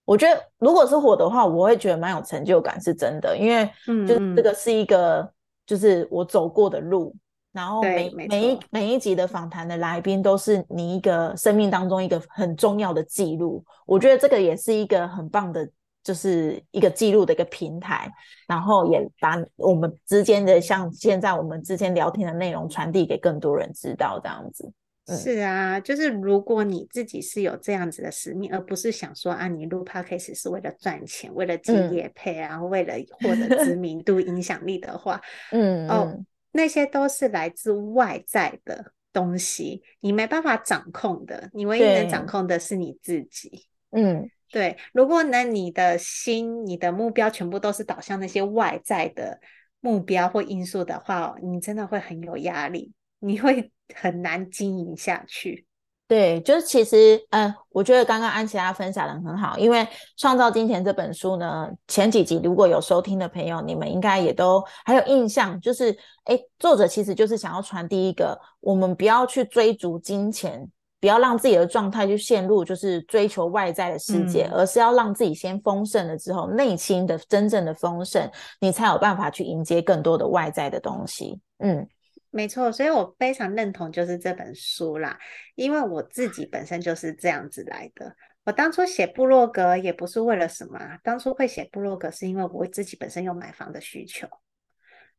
[0.06, 3.70] 我觉得，如果是我的话，我会觉得蛮有成就感，是真的，因为
[4.08, 5.30] 就这个是一个，
[5.65, 7.13] 就是我走过的路，
[7.52, 13.62] 然后每每一每一集的访谈的来宾都是你一个生命当中一个很重要的记录。
[13.86, 15.70] 我觉得这个也是一个很棒的，
[16.08, 18.10] 就是一个记录的一个平台，
[18.48, 24.72] 然后也把我们之间的像现在我们之间聊天的内容传递给更多人知道，这样子。
[25.10, 35.20] 是啊，就是如果你自己是有这样子的使命，而不是想说啊，你录 podcast 是为了赚钱，为了接业配啊，为了获得知名度、影响力的话，
[35.52, 36.17] 嗯，哦，
[36.54, 43.65] 那些都是来自外在的东西，你没办法掌控的，你唯一能掌控的是你自己。
[43.91, 44.78] 嗯，对。
[44.94, 49.40] 如果呢，你的心、你的目标全部都是导向那些外在的
[49.80, 53.72] 目标或因素的话，你真的会很有压力，你会。
[53.96, 55.66] 很难经营下去，
[56.10, 59.80] 对，就是其实，嗯，我觉得刚刚安琪拉分享的很好，因为
[60.18, 78.30] 《创造金钱》这本书呢，前几集如果有收听的朋友，你们应该也都还有印象，就是，哎，作者其实就是想要传递一个，我们不要去追逐金钱，不要让自己的状态去陷入就是追求外在的世界，而是要让自己先丰盛了之后，内心的真正的丰盛，
[78.60, 81.88] 你才有办法去迎接更多的外在的东西，嗯。
[82.30, 85.18] 没错，所以我非常认同就是这本书啦，
[85.56, 88.14] 因为我自己本身就是这样子来的。
[88.44, 94.28] 我当初写部落格也不是为了什么，当初会写部落格是因为我自己本身有买房的需求，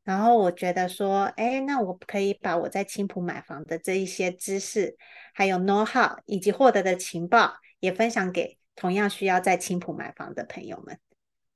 [0.08, 4.96] 然后我觉得说，哎，那我可以把我在青浦买房的这一些知识，
[5.34, 10.98] 还有 know how 以及获得的情报，也分享给同样需要在青浦买房的朋友们，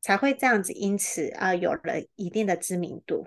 [0.03, 3.27] 才会这样子，因此啊，有了一定的知名度。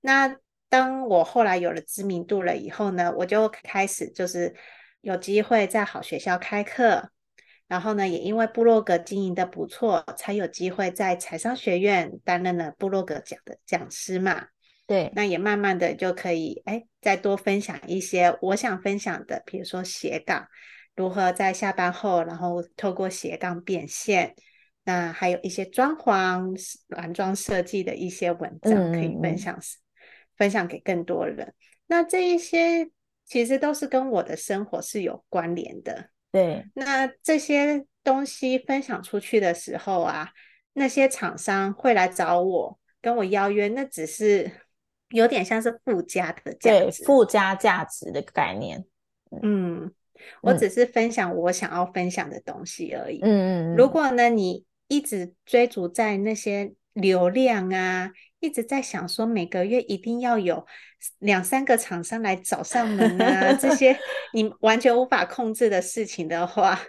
[0.00, 0.36] 那
[0.68, 4.56] 当我后来有了知名度了以后呢，我就开始就是
[5.00, 7.12] 有机会在好学校开课，
[7.70, 14.48] 然后呢，也因为部落格经营的不错，才有机会在财商学院担任了部落格讲的讲师嘛。
[14.88, 20.48] 对，那也慢慢的就可以哎，再多分享一些我想分享的，比如说斜杠
[20.96, 24.34] 如何在下班后，然后透过斜杠变现，
[24.82, 26.52] 那还有一些装潢
[26.88, 29.56] 软装设计的一些文章可以分享。
[30.36, 31.52] 分享给更多人，
[31.86, 32.90] 那这一些
[33.26, 36.08] 其实都是跟我的生活是有关联的。
[36.32, 40.30] 对，那这些东西分享出去的时候啊，
[40.72, 44.50] 那些厂商会来找我，跟我邀约，那只是
[45.10, 48.84] 有点像是附加的价值，附加价值的概念。
[49.42, 49.92] 嗯，
[50.42, 53.18] 我只是分享我想要分享的东西而已。
[53.22, 58.12] 嗯嗯，如果呢，你一直追逐在那些流量啊。
[58.40, 60.66] 一直在想说，每个月一定要有
[61.18, 63.96] 两三个厂商来找上门啊，这些
[64.34, 66.80] 你完全无法控制的事情的话，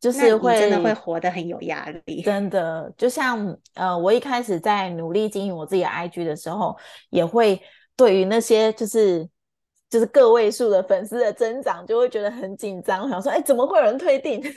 [0.00, 2.22] 就是会真的会活得很有压力。
[2.22, 6.76] 真的，就像呃，我一开始在努力经营我自己的 IG 的时候，
[7.10, 7.60] 也会
[7.96, 9.28] 对于那些就是
[9.90, 14.40] 就是个位数的粉丝的增长，就会觉得很紧张，想说，哎，怎么会有人退订？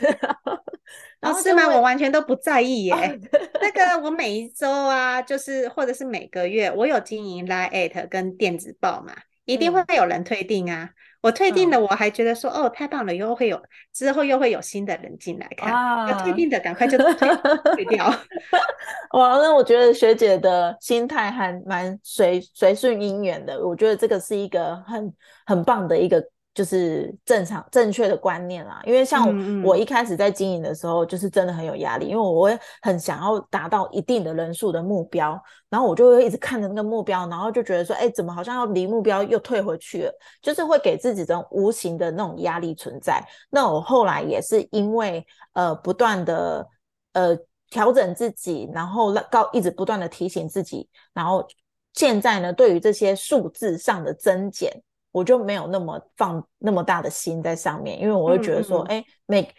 [1.27, 1.67] 然后是吗？
[1.75, 3.19] 我完全都不在意耶。
[3.61, 9.13] 那个我每一周啊，就是或者是每个月，我有经营 Line 跟电子报嘛，
[9.45, 10.89] 一定会有人退订啊。
[11.21, 13.61] 我退订了，我还觉得说哦，太棒了，又会有
[13.93, 15.71] 之后又会有新的人进来看。
[16.07, 18.05] 要退订的赶快就退掉。
[19.13, 23.59] 哇，那我觉得学姐的心态还蛮随随顺因缘的。
[23.65, 25.13] 我觉得这个是一个很
[25.45, 26.23] 很棒的一个。
[26.57, 29.27] 就是正常正确的观念啦，因为像
[29.63, 35.39] 我一开始在经营的时候，就是真的很有压力，因为我会很想要达到一定的人数的目标，
[35.69, 43.23] 然后我就会一直看着那个目标，然后就觉得说，哎，怎么好像要离目标又退回去了，就是会给自己这种无形的那种压力存在。
[43.51, 46.67] 那我后来也是因为呃不断的
[47.13, 47.37] 呃
[47.69, 51.47] 调整自己，然后告一直不断的提醒自己，然后
[51.93, 54.73] 现在呢，对于这些数字上的增减。
[55.17, 59.49] 我就没有那么放那么大的心在上面，因为我会觉得说，哎，每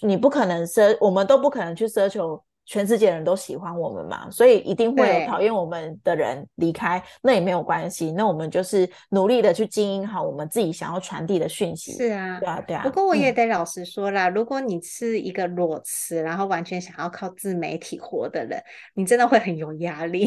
[0.00, 8.10] 你不可能奢，我们都不可能去奢求全世界人都喜欢我们嘛，所以一定会有对讨厌我们的人离开，那也没有关系。
[8.12, 11.92] 那我们就是努力的去经营好我们自己想要传递的讯息。
[11.92, 12.82] 是啊对，啊，对啊。
[12.82, 18.58] 不过我也嗯得老实说啦，如果你是一个裸辞，然后完全想要靠自媒体活的人，
[18.94, 20.26] 你真的会很有压力。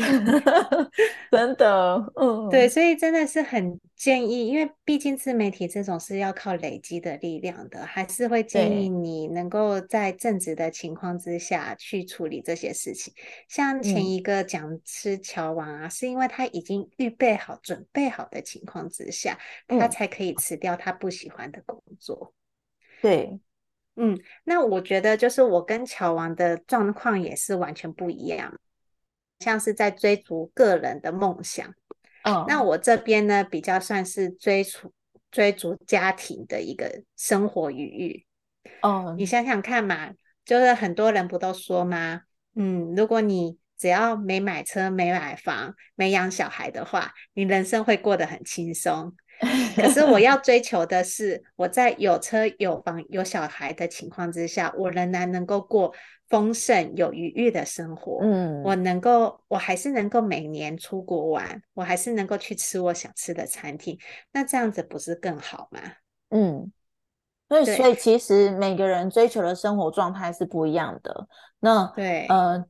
[1.31, 13.11] 真的，嗯，对，所以真的是很建议，因为毕竟自媒体这种是要靠累积的力量的，还是会建议你能够在正直的情况之下去处理这些事情。
[13.49, 19.35] 像前嗯一个讲吃乔王啊，是因为他已经预备好、准备好的情况之下，
[19.67, 22.35] 他嗯才可以辞掉他不喜欢的工作。
[23.01, 23.39] 对，
[23.95, 28.59] 嗯，那我觉得就是我跟乔王的状况也是完全不一样，
[29.39, 31.73] 像是在追逐个人的梦想。
[32.27, 34.93] 嗯，那我这边呢，比较算是追逐
[35.31, 38.25] 追逐家庭的一个生活余裕。
[38.81, 40.11] 嗯你想想看嘛，
[40.45, 42.21] 就是很多人不都说吗？
[42.55, 49.15] 嗯，如果你只要没买车、没买房、没养小孩的话，你人生会过得很轻松。
[49.75, 55.93] 可是我要追求的是，我在有车、有房、有小孩的情况之下，我仍然能够过
[56.29, 58.19] 丰盛、有余裕的生活。
[58.21, 63.97] 嗯，我能够，我还是能够每年出国玩，我还是能够去吃我想吃的餐厅，
[64.31, 65.79] 那这样子不是更好吗？
[66.29, 66.71] 嗯，
[67.47, 71.27] 所以所以其实每个人追求的生活状态是不一样的。
[71.59, 72.65] 那对，呃，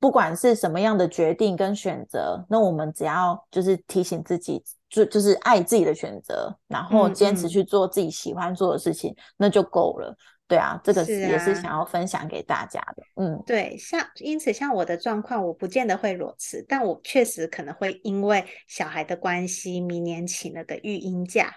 [0.00, 10.16] 不管是什么样的决定跟选择，那我们只要就是提醒自己，就就是爱自己的选择，然后嗯坚持嗯去做自己喜欢做的事情，那就够了。
[10.48, 13.02] 对啊，这个是也是啊想要分享给大家的。
[13.16, 21.52] 嗯对，像因此像我的状况，我不见得会裸辞，但我确实可能会因为小孩的关系，明年请了个育婴假。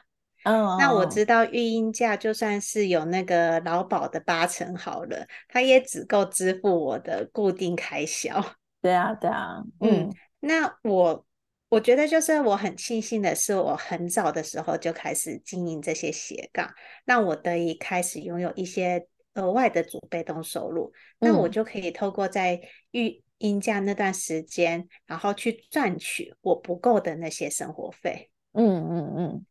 [0.45, 8.43] 哦，那我嗯知道育婴假就算是有那个劳保的八成好了，它也只够支付我的固定开销。
[8.81, 11.25] 对啊对啊，嗯嗯那我
[11.69, 16.67] 我觉得就是我很庆幸的是，我很早的时候就开始经营这些斜杠，
[17.05, 20.91] 让我得以开始拥有一些额外的主被动收入。
[21.19, 22.59] 那我嗯就可以透过在
[22.91, 28.31] 育婴假那段时间，然后去赚取我不够的那些生活费。
[28.53, 29.45] 嗯嗯嗯，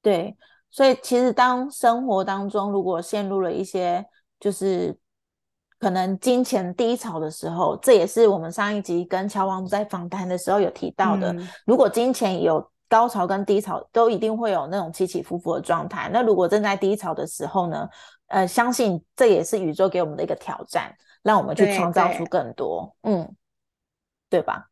[0.00, 0.34] 对，
[0.70, 4.06] 所以其实当生活当中如果陷入了一些
[4.40, 4.98] 就是
[5.82, 11.32] 可能金钱低潮的时候，这也是我们上一集跟乔王在访谈的时候有提到的。
[11.32, 16.08] 嗯如果金钱有高潮跟低潮，都一定会有那种起起伏伏的状态。
[16.12, 17.88] 那如果正在低潮的时候呢，
[18.28, 23.28] 呃，相信这也是宇宙给我们的一个挑战，让我们去对创造出更多，嗯，
[24.30, 24.68] 对吧？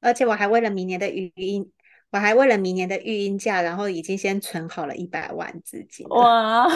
[0.00, 1.72] 而且我还为了明年的语音，
[2.12, 6.06] 我还为了明年的育婴假，然后已经先存好了一百万资金。
[6.10, 6.68] 哇，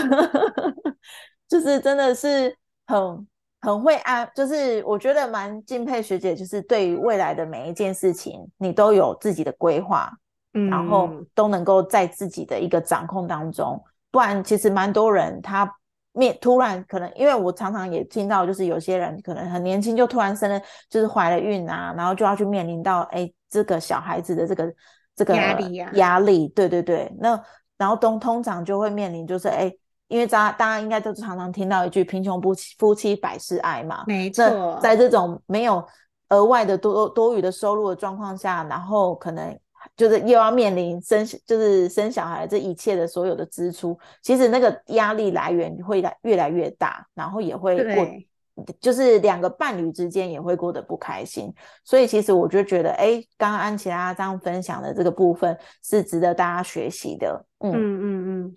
[1.47, 2.57] 就是真的是
[2.89, 3.25] 很
[3.67, 10.09] 很会安，就是我觉得蛮敬佩学姐，就是对于未来的每一件事情，你都有自己的规划，
[10.55, 13.83] 嗯然后嗯，都能够在自己的一个掌控当中。
[14.13, 15.69] 不然，其实蛮多人他
[16.13, 24.73] 面突然可能，因为我常常也听到，就是有些人可能很年轻就突然生了，就是怀了孕啊，然后就要去面临到哎这个小孩子的这个
[25.17, 27.13] 这个压力呀压力，对对对。
[27.19, 27.43] 那
[27.77, 29.71] 然后通通常就会面临就是哎，
[30.09, 35.85] 因为大家大家应该都常常听到一句“贫穷夫妻夫妻百事哀”嘛，没那错，在这种没有
[36.29, 39.59] 额外的多多余的收入的状况下，然后可能
[39.97, 51.53] 就是又要面临生就是生小孩这一切的所有的支出，其实那个压力来源会来越来越大，然后也会过，就是两个伴侣之间也会过得不开心。
[51.85, 57.45] 所以其实我就觉得，哎，刚刚安琪拉这样分享的这个部分是值得大家学习的。
[57.61, 58.55] 嗯嗯嗯嗯，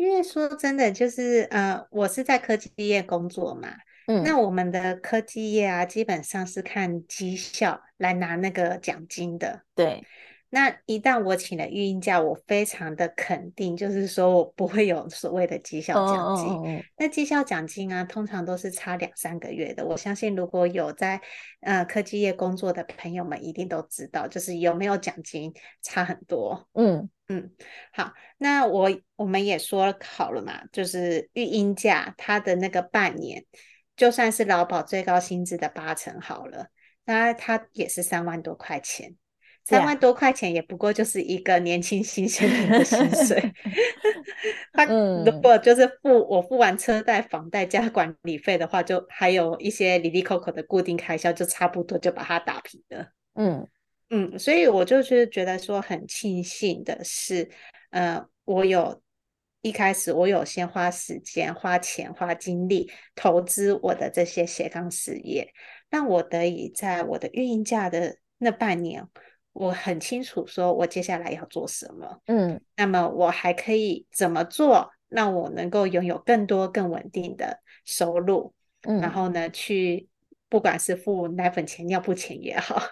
[0.00, 3.68] 因为说真的，就是呃，我是在科技业工作嘛，
[4.06, 9.60] 嗯，那我们的科技业啊，基本上是看绩效来拿那个奖金的。
[9.74, 10.02] 对，
[10.48, 16.82] 那一旦我请了育婴假，我非常的肯定，就是说我不会有所谓的绩效奖金。
[16.96, 19.84] 那绩效奖金啊，通常都是差两三个月的。
[19.84, 21.20] 我相信如果有在
[21.60, 26.66] 呃科技业工作的朋友们，一定都知道，就是有没有奖金差很多。
[26.72, 27.10] 嗯
[27.92, 33.44] 好，那我我们也说好了嘛，就是育婴假它的那个半年，
[33.96, 36.68] 就算是劳保最高薪资的八成好了，
[37.04, 39.16] 那它也是三万多块钱。
[39.62, 43.52] 三万多块钱也不过就是一个年轻新鲜人的薪水，
[44.72, 53.12] 他如嗯果就是付我付完车贷、房贷加管理费的话，就还有一些里里扣扣的固定开销，就差不多就把它打平了。
[53.34, 53.68] 嗯
[54.10, 57.48] 嗯，所以我就是觉得说很庆幸的是，
[57.90, 59.00] 呃，我有
[59.62, 65.52] 一开始我有先花时间、花钱、花精力投资我的这些斜杠事业，
[65.88, 69.06] 让我得以在我的运营假的那半年，
[69.52, 72.20] 我很清楚说我接下来要做什么。
[72.26, 78.52] 嗯，那么我还可以怎么做，让我能够拥有更多更稳定的收入？
[78.82, 80.08] 嗯，然后呢，去
[80.48, 82.82] 不管是付奶粉钱、尿布钱也好。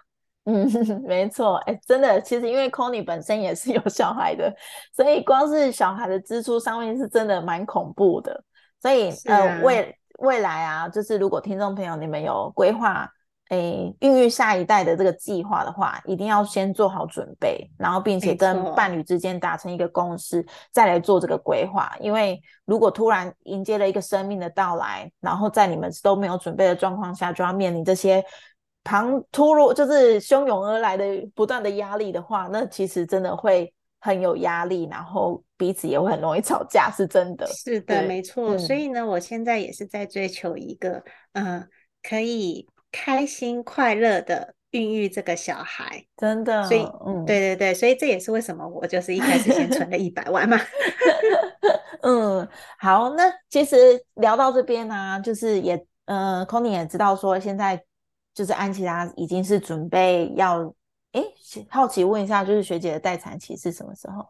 [0.49, 0.66] 嗯，
[1.07, 4.51] 没错，哎，真的，其实因为 Connie 本身也是有小孩的，
[4.96, 8.42] 所以光是小孩的支出上面是真的蛮恐怖的。
[8.80, 13.07] 所以呃，未未来啊，就是如果听众朋友你们有规划，
[13.51, 13.59] 哎，
[14.01, 20.42] 孕育下一代的这个计划的话，一定要先做好准备，然后并且跟伴侣之间达成一个共识，
[20.72, 21.94] 再来做这个规划。
[22.01, 28.24] 因为如果突然迎接了一个生命的到来，然后在你们都没有准备的状况下，就要面临这些。
[28.89, 33.70] 旁突如就是汹涌而来的不断的压力的话，那其实真的会
[34.01, 37.47] 很有压力，然后彼此也会很容易吵架，是真的。
[37.49, 38.57] 是的，没错。
[38.57, 41.03] 所以呢，我现在也是在追求一个，
[41.34, 41.68] 嗯，
[42.03, 46.03] 可以开心快乐的孕育这个小孩。
[46.16, 46.62] 真的。
[46.66, 50.59] 所以，嗯，对对对，所以这也是为什么我就是一开始先存了一百万嘛。
[52.01, 57.84] 嗯，好，那其实聊到这边呢，就是也，呃 c o n y 也知道说现在。
[58.39, 60.62] 就是安琪拉已经是准备要，
[61.11, 61.20] 哎，
[61.68, 64.24] 好奇问一下，就是学姐的待产期是什么时候？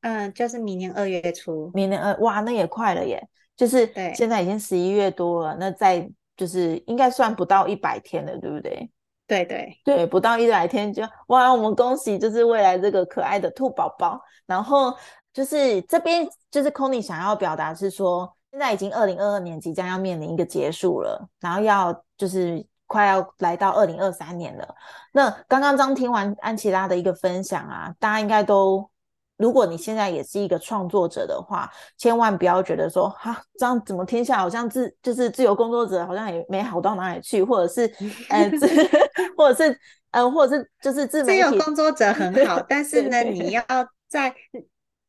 [0.00, 1.70] 嗯，就是明年二月初。
[1.74, 3.22] 明年二，哇，那也快了耶！
[3.54, 8.90] 就是对现在已经十一月多了，那在就是应该算不到一百天了，对不对？
[9.26, 14.18] 对对对，不到一百天就哇，我们恭喜，就是未来这个可爱的兔宝宝。
[14.46, 14.90] 然后
[15.34, 22.66] 就是这边就是 Conny 想要表达是说，现在已经二零二二年即将要面临一个结束了，然后要就是。
[22.90, 24.74] 快要来到二零二三年了。
[25.12, 28.90] 那刚刚刚听完安琪拉的一个分享啊，大家应该都，
[29.36, 37.86] 如果你现在也是一个创作者的话，千万不要觉得说，哈，这样怎么听下来好像自就是自由工作者好像也没好到哪里去，或者是
[38.28, 38.50] 呃，
[39.38, 39.78] 或者是
[40.10, 43.62] 呃，或者是就是自自由工作者很好，但是呢，你要
[44.08, 44.34] 在。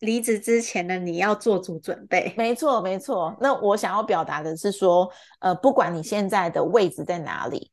[0.01, 2.33] 离职之前呢，你要做足准备。
[2.35, 3.37] 没错，没错。
[3.39, 5.07] 那我想要表达的是说，
[5.41, 7.70] 呃，不管你现在的位置在哪里，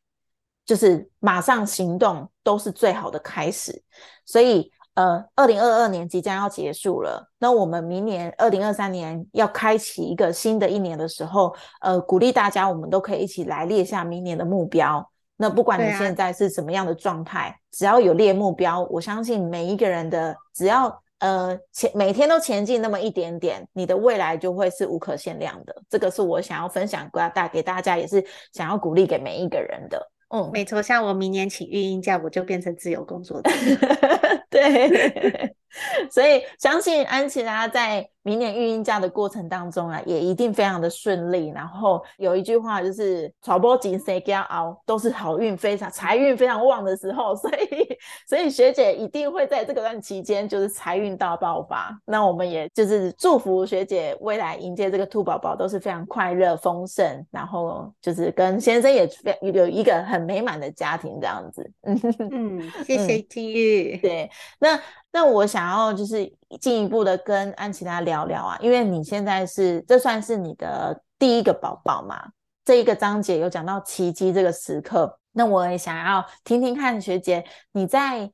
[0.69, 3.83] 就是马上行动都是最好的开始。
[4.27, 15.11] 所以，呃，二零二二年即将要结束了，那我们明年二零二三年要开启一个新的一年的时候，呃，鼓励大家，我们都可以一起来列下明年的目标。
[15.39, 21.03] 那不管你现在是什么样的状态，只要有列目标，我相信每一个人的只要。
[21.21, 25.75] 呃，前每天都前进那么一点点，你的未来就会是无可限量的。
[25.91, 30.01] 这个是我想要分享给大给大家，也是想要鼓励给每一个人的。
[30.29, 33.51] 嗯，没错，像我明年请育婴假，我就变成自由工作者。
[34.51, 35.55] 对，
[36.11, 38.09] 所以相信安琪拉在。
[38.25, 41.49] 明年育婴假的过程当中啊，也一定非常的顺利。
[41.49, 47.35] 然后有一句话就是“传播金谁给熬”，都是好运非常、财运非常旺的时候。
[47.41, 47.99] 所以，
[48.29, 51.99] 所以学姐一定会在这个段期间就是财运大爆发。
[52.05, 61.73] 那我们也就是祝福学姐未来迎接这个兔宝宝都是非常快乐丰盛，然后就是跟先生也非有一个很美满的家庭这样子。
[62.31, 63.97] 嗯，谢谢金玉。
[63.97, 64.79] 对，那。
[65.11, 66.31] 那我想要就是
[66.61, 72.31] 进一步的跟安琪拉聊聊啊，因为你现在是这算是你的第一个宝宝嘛？
[72.65, 77.43] 这一个章节有讲到奇迹这个时刻，那我也想要听听看学姐
[77.73, 78.31] 你在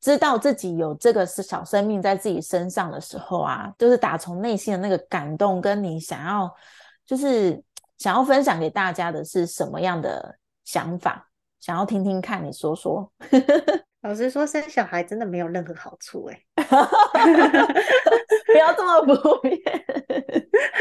[0.00, 6.52] 知道自己有这个是小生命在自己身上的时候啊，就是打从内心的那个感动，跟你想要
[7.06, 7.62] 就是
[7.98, 11.28] 想要分享给大家的是什么样的想法？
[11.60, 13.10] 想要听听看你说说。
[14.06, 19.60] 老实说，生小孩真的没有任何好处哎， 不要这么敷衍。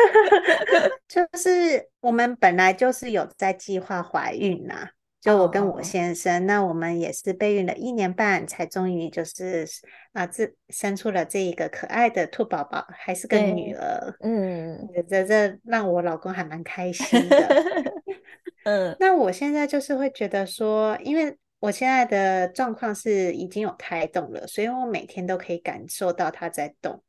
[1.07, 9.65] 就是我们本来就是有在计划怀孕呐，就我跟我先生，那我们也是备孕了一年半，才终于就是
[10.13, 14.15] 啊，这生出了这一个可爱的兔宝宝，还是个女儿。
[14.19, 17.63] 嗯，这这让我老公还蛮开心的。
[18.65, 21.35] 嗯，那我现在就是会觉得说，因为。
[21.65, 27.01] 我现在的状况是已经有胎动了，所以我每天都可以感受到它在动。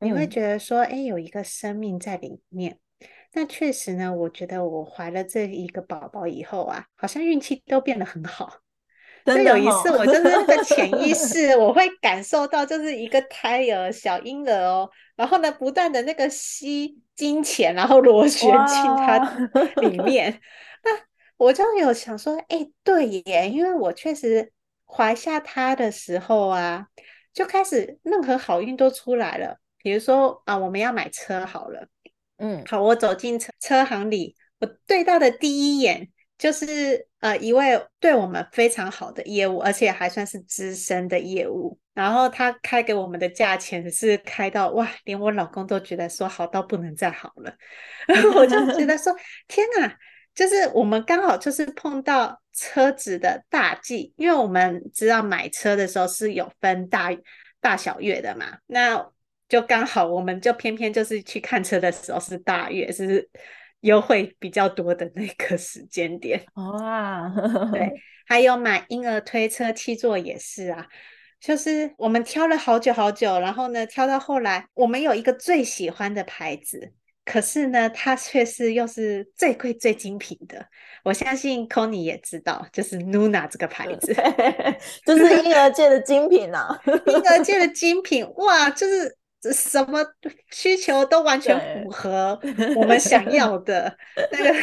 [0.00, 2.78] 你会觉得说，哎，有一个生命在里面。
[3.32, 8.58] 那确实呢，我觉得我怀了这一个宝宝以后啊，好像运气都变得很好。
[9.24, 19.18] 就有一次，我就是那个潜意 识，我会感受到，就是一个胎儿小婴儿哦，然后呢，不断的那个吸金钱，然后螺旋进它
[19.76, 20.40] 里面。
[21.42, 24.52] 我就有想说，哎，对耶，因为我确实
[24.86, 26.86] 怀下他的时候啊，
[27.32, 29.58] 就开始任何好运都出来了。
[29.78, 31.88] 比如说啊，我们要买车好了，
[32.38, 41.76] 嗯，好，我走进车车行里，我对到的第一眼就是呃一位对我们非常好的业务，而且还算是资深的业务。
[41.92, 47.52] 然后他开给我们的价钱是开到哇，连我老公都觉得说好到不能再好了。
[48.06, 49.12] 然 后我就觉得说
[49.48, 49.98] 天哪，
[50.34, 57.10] 就是我们刚好就是碰到车子的大忌，因为我们知道买车的时候是有分大
[57.60, 59.06] 大小月的嘛，那
[59.48, 63.28] 就刚好我们就偏偏就是去看车的时候是大月，是
[63.80, 66.42] 优惠比较多的那个时间点。
[66.54, 67.30] 哇，
[67.72, 67.92] 对，
[68.26, 70.86] 还有买婴儿推车七座也是啊。
[71.38, 76.92] 就是我们挑了好久好久，然后呢，挑到后来，我们有一个最喜欢的牌子，
[77.24, 80.64] 可是呢，它却是又是最贵最精品的。
[81.04, 84.14] 我相信 c o n y 也知道，就是 Nuna 这个牌子，
[85.06, 89.16] 就是婴儿界的精品啊， 婴儿界的精品，哇，就是
[89.52, 90.04] 什么
[90.50, 92.38] 需求都完全符合
[92.76, 93.96] 我们想要的
[94.30, 94.54] 那个，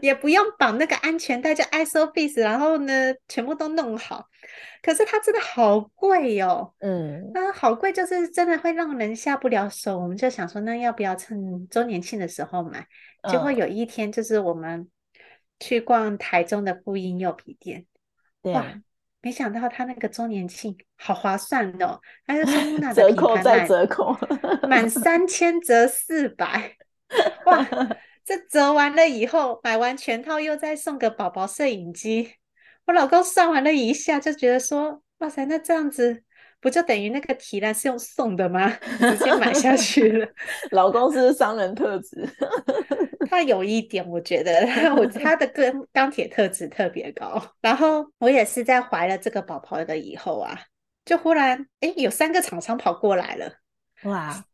[0.00, 4.26] 也不用绑那个安全带，叫 ISOFIX，然后呢，全部都弄好。
[4.82, 9.98] 可是它真的好贵哦，嗯，那好贵，就是真的会让人下不了手。
[9.98, 12.86] 我们就想说，那要不要趁周年庆的时候买？
[13.30, 14.88] 结果有一天，就是我们
[15.60, 17.86] 去逛台中的布婴幼皮店，
[18.42, 18.66] 哇，
[19.20, 24.16] 没想到他那个周年庆好划算哦，还是松娜的折扣再折扣，
[24.68, 26.76] 满三千折四百，
[27.46, 27.64] 哇，
[28.24, 32.34] 这折完了以后，买完全套又再送个宝宝摄影机。
[32.86, 36.22] 我老公算完了一下，就觉得说：“哇塞，那这样子
[36.60, 38.70] 不就等于那个提篮是用送的吗？
[38.98, 40.28] 直接买下去了。
[40.70, 42.28] ”老公是商人特质，
[43.28, 44.66] 他有一点，我觉得
[44.96, 47.40] 我他的钢钢铁特质特别高。
[47.60, 50.60] 然后我也是在怀了这个宝宝的以后啊，
[51.04, 53.52] 就忽然哎，有三个厂商跑过来了，
[54.04, 54.44] 哇，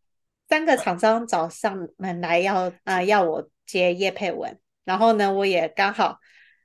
[0.48, 6.18] 三个厂商找上门来要啊要我接叶佩文，然后呢，我也刚好。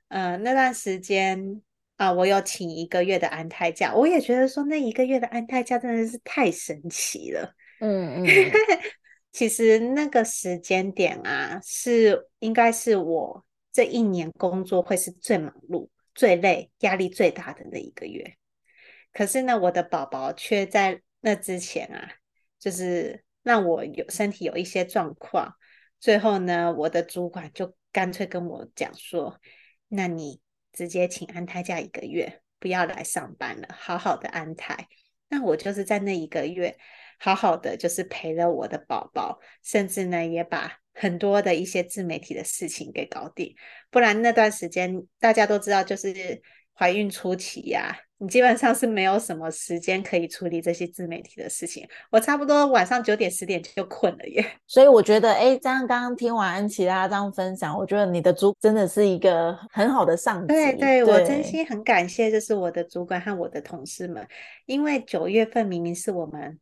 [0.08, 1.62] 嗯，那段时间
[1.96, 7.54] 啊，我有请一个月的安胎假，我也觉得说那一个月的安胎假真的是太神奇了。
[7.80, 8.24] 嗯嗯，
[9.32, 18.36] 其实那个时间点啊，是应该是我这一年工作会是最忙碌、最累、压力最大的那一个月。
[19.12, 22.08] 可是呢，我的宝宝却在那之前啊，
[22.60, 25.56] 就是让我有身体有一些状况，
[26.04, 29.40] 最后呢，我的主管就干脆跟我讲说。
[29.88, 30.38] 那你
[30.70, 34.86] 直接请安胎假一个月，不要来上班了，好好的安胎。
[35.28, 36.76] 那我就是在那一个月，
[37.18, 43.56] 好好的就是陪了我的宝宝，甚至呢也把很多的一些自媒体的事情给搞定。
[43.90, 46.42] 不然那段时间大家都知道，就是
[46.74, 47.98] 怀孕初期呀。
[48.24, 51.86] 你基本上是没有什么时间可以处理这些自媒体的事情。
[52.10, 54.42] 我差不多晚上九点十点就困了耶。
[54.66, 60.46] 所以我觉得，哎，这样刚刚听完安琪拉这样分享，我觉得你的主真的是一个很好的上级。
[60.46, 64.26] 对对，我真心很感谢，就是我的主管和我的同事们，
[64.64, 66.58] 因为九月份明明是我们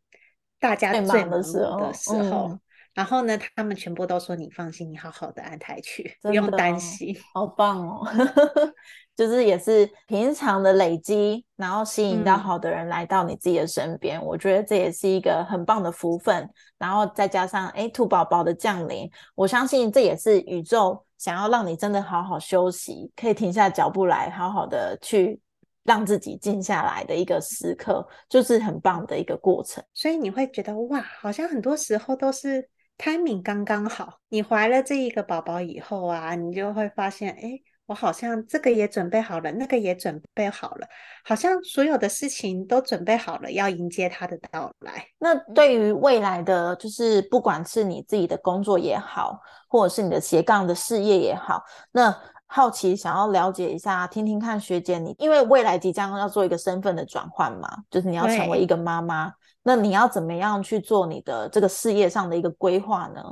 [0.59, 2.59] 大家最忙的时候，
[2.95, 7.17] 然后呢，他们全部都说你放心，你好好的安排去，不用担心。
[7.33, 8.07] 好棒哦。
[9.15, 16.49] 就是也是平常的累积，然后吸引到好的人来到你自己的身边，我觉得这也是一个很棒的福分。
[16.79, 25.39] 然后再加上哎兔宝宝的降临，我相信这也是宇宙想要让你真的好好休息，可以停下脚步来，好好的去
[25.85, 29.85] 让自己静下来的一个时刻，就是很棒的一个过程。
[29.93, 34.15] 所以你会觉得哇，好像很多时候都是 timing 刚刚好。
[34.31, 37.61] 你怀了这一个宝宝以后啊，你就会发现哎。
[37.87, 40.87] 我好像这个也准备好了，那个也准备好了，
[41.25, 45.05] 好像所有的事情都准备好了，要迎接他的到来。
[45.19, 52.17] 那对于未来的，就是不管是你自己的工作也好，或者是你的斜杠的事业也好，那
[52.47, 59.31] 好奇想要了解一下，听听看学姐你，因为未来即将要做一个身份的转换嘛，就是你要成为一个妈妈，
[59.65, 63.23] 那你要怎么样去做你的这个事业上的一个规划呢？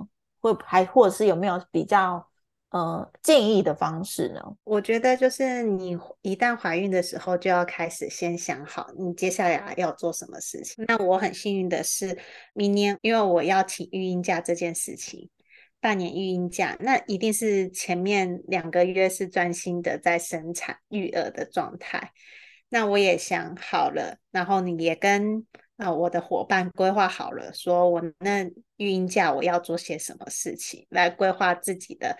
[0.41, 2.27] 会还或者是有没有比较？
[2.71, 4.41] 呃，建议的方式呢？
[4.63, 10.85] 我觉得就是你一旦怀孕的时候，就要开始先想好你接下来要做什么事情。
[10.87, 12.17] 那我很幸运的是，
[12.55, 15.29] 明年因为我要请育婴假这件事情，
[15.81, 22.13] 半年育婴假，那一定是前面两个月是专心的在生产育儿的状态。
[22.69, 25.45] 那我也想好了，然后你也跟
[25.77, 28.45] 啊我的伙伴规划好了，说我那
[28.77, 32.17] 育婴假我要做些什么事情，来规划自己的。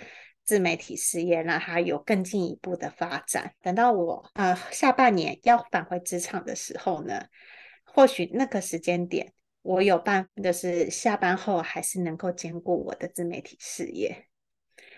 [0.51, 3.55] 自媒体事业让它有更进一步的发展。
[3.63, 7.27] 等到我呃下半年要返回职场的时候呢，
[7.85, 9.33] 或许那个时间点
[9.63, 14.27] 我有办，就是下班后还是能够兼顾我的自媒体事业。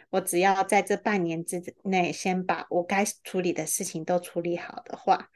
[0.09, 5.29] 我只要在这半年之内先把我该处理的事情都处理好的话，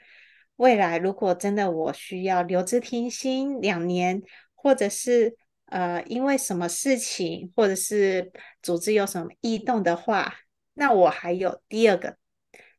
[0.57, 4.23] 未来如果真的我需要留职停薪两年，
[4.55, 5.37] 或者是
[5.67, 10.35] 呃因为什么事情，或者是组织有什么异动的话，
[10.75, 12.17] 那我还有第二个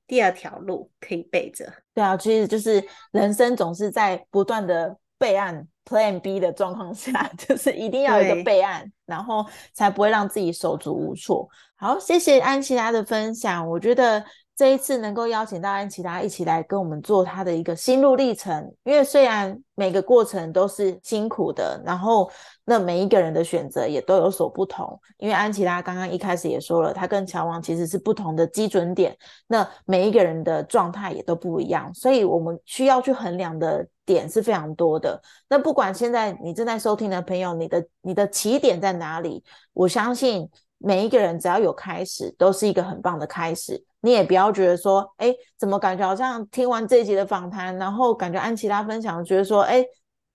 [0.05, 1.71] 第二条路可以备着。
[1.93, 5.67] 对啊，其实就是人生总是在不断的备案。
[5.87, 11.47] Plan B 的状况下， 就是一定要有一个备案，然后才不会让自己手足无措。
[11.77, 13.65] 好，谢谢安琪拉的分享。
[13.65, 14.21] 我觉得
[14.57, 22.27] 这一次能够邀请到安琪拉一起来跟我们做他的一个心路历程，因为虽然每个过程都是辛苦的，然后
[22.65, 24.99] 那每一个人的选择也都有所不同。
[25.17, 33.87] 因为安琪拉刚刚一开始也说了，他跟乔王其实是不同的基准点，那每一个人的状态也都不一样，所以我们需要去衡量的。
[34.07, 35.21] 点是非常多的。
[35.49, 39.43] 那不管现在你正在收听的朋友，你的你的起点在哪里？
[39.73, 43.83] 我相信每一个人只要有开始，都是一个很棒的开始。
[44.01, 49.83] 你也不要觉得说，哎，怎么感觉好像听完这一集的访谈，然后感觉安琪拉分享，觉得说，哎，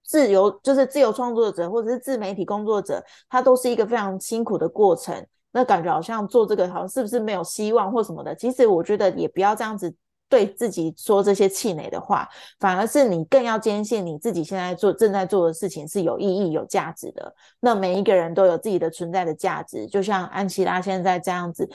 [0.05, 5.27] 自由就是自由创作者或者是自媒体工作者，他都是一个非常辛苦的过程。
[5.53, 8.35] 那感觉好像做这个好像是不是没有希望或什么的？
[8.35, 9.95] 其实我觉得也不要这样子。
[10.33, 12.27] 对自己说这些气馁的话，
[12.59, 17.35] 反而是你更要坚信你自己现在做正在做的事情是有意义、有价值的。
[17.61, 21.69] 那每一个人都有自己的存在的价值，就像安琪拉现在这样子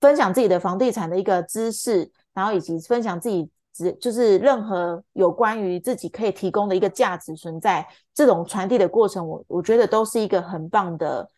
[0.00, 7.84] 分享自己的房地产的一个知识，然后以及分享自己只就是任何有关于自己可以提供的一个价值存在，
[8.14, 11.28] 这种传递的过程，我我觉得都是一个很棒的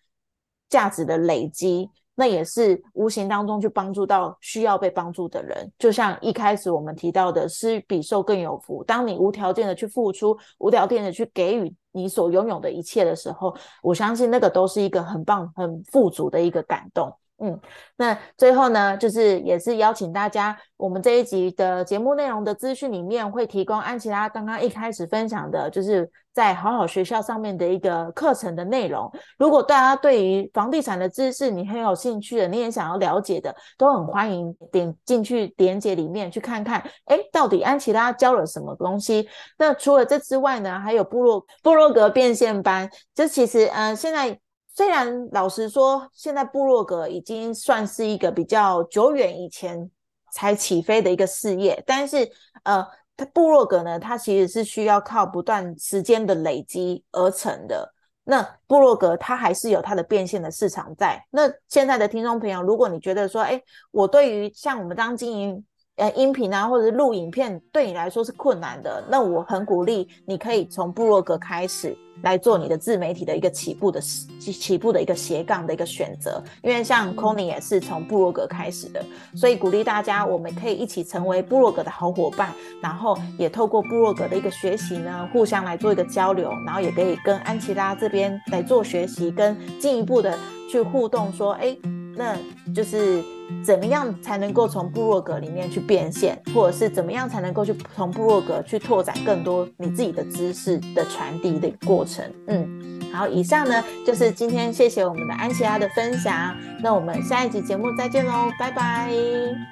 [0.69, 1.89] 价值的累积。
[2.21, 8.83] 那也是无形当中去帮助到需要被帮助的人，就像一开始我们提到的“施比受更有福”。
[8.85, 13.55] 当你无条件的去付出，无条件的去给予你所拥有的一切的时候，
[13.85, 17.17] 我相信那个都是一个很棒、很富足的一个感动。
[17.41, 17.61] 嗯，
[17.97, 29.09] 那最后呢，就是也是邀请大家，我们这一集的节目内容的资讯里面会提供安琪拉刚刚一开始分享的，就是在好好学校上面的一个课程的内容。
[29.39, 39.29] 如果大家对于房地产的知识你很有兴趣的，你也想要了解的，都很欢迎点进去点解里面去看看，哎，到底安琪拉教了什么东西？
[39.57, 44.41] 那除了这之外呢，还有部落部落格变现班，这其实嗯，现在。
[44.79, 49.91] 虽然老实说，现在部落格已经算是一个比较久远以前
[50.33, 52.31] 才起飞的一个事业，但是
[52.63, 57.93] 呃，它部落格呢，它其实是需要靠不断时间的累积而成的。
[58.23, 61.27] 那部落格它还是有它的变现的市场在。
[61.31, 63.61] 那现在的听众朋友，如果你觉得说，哎，
[63.91, 65.67] 我对于像我们当经营
[65.99, 71.97] 呃音频啊，或者是录影片，对你来说是困难的，那我很鼓励你可以从部落格开始。
[72.23, 79.01] 来做你的自媒体的一个起步的起起步的一个斜杠的一个选择，因为像 c o n y 也是从部落格开始的，
[79.37, 90.37] 所以鼓励大家，我们可以一起成为部落格的好伙伴，然后也透过部落格的一个学习呢，互相来做一个交流，然后也可以跟安琪拉这边来做学习，跟进一步的
[90.69, 91.77] 去互动，说，哎，
[92.19, 92.37] 那
[92.75, 93.23] 就是。
[93.65, 102.23] 怎么样才能够从部落格里面去变现，或者是怎么样才能够去从部落格去拓展更多你自己的知识的传递的过程？
[102.49, 109.11] 嗯，好，以上呢就是今天谢谢我们的安琪拉的分享，那我们下一集节目再见喽，拜拜，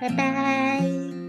[0.01, 1.26] 拜拜。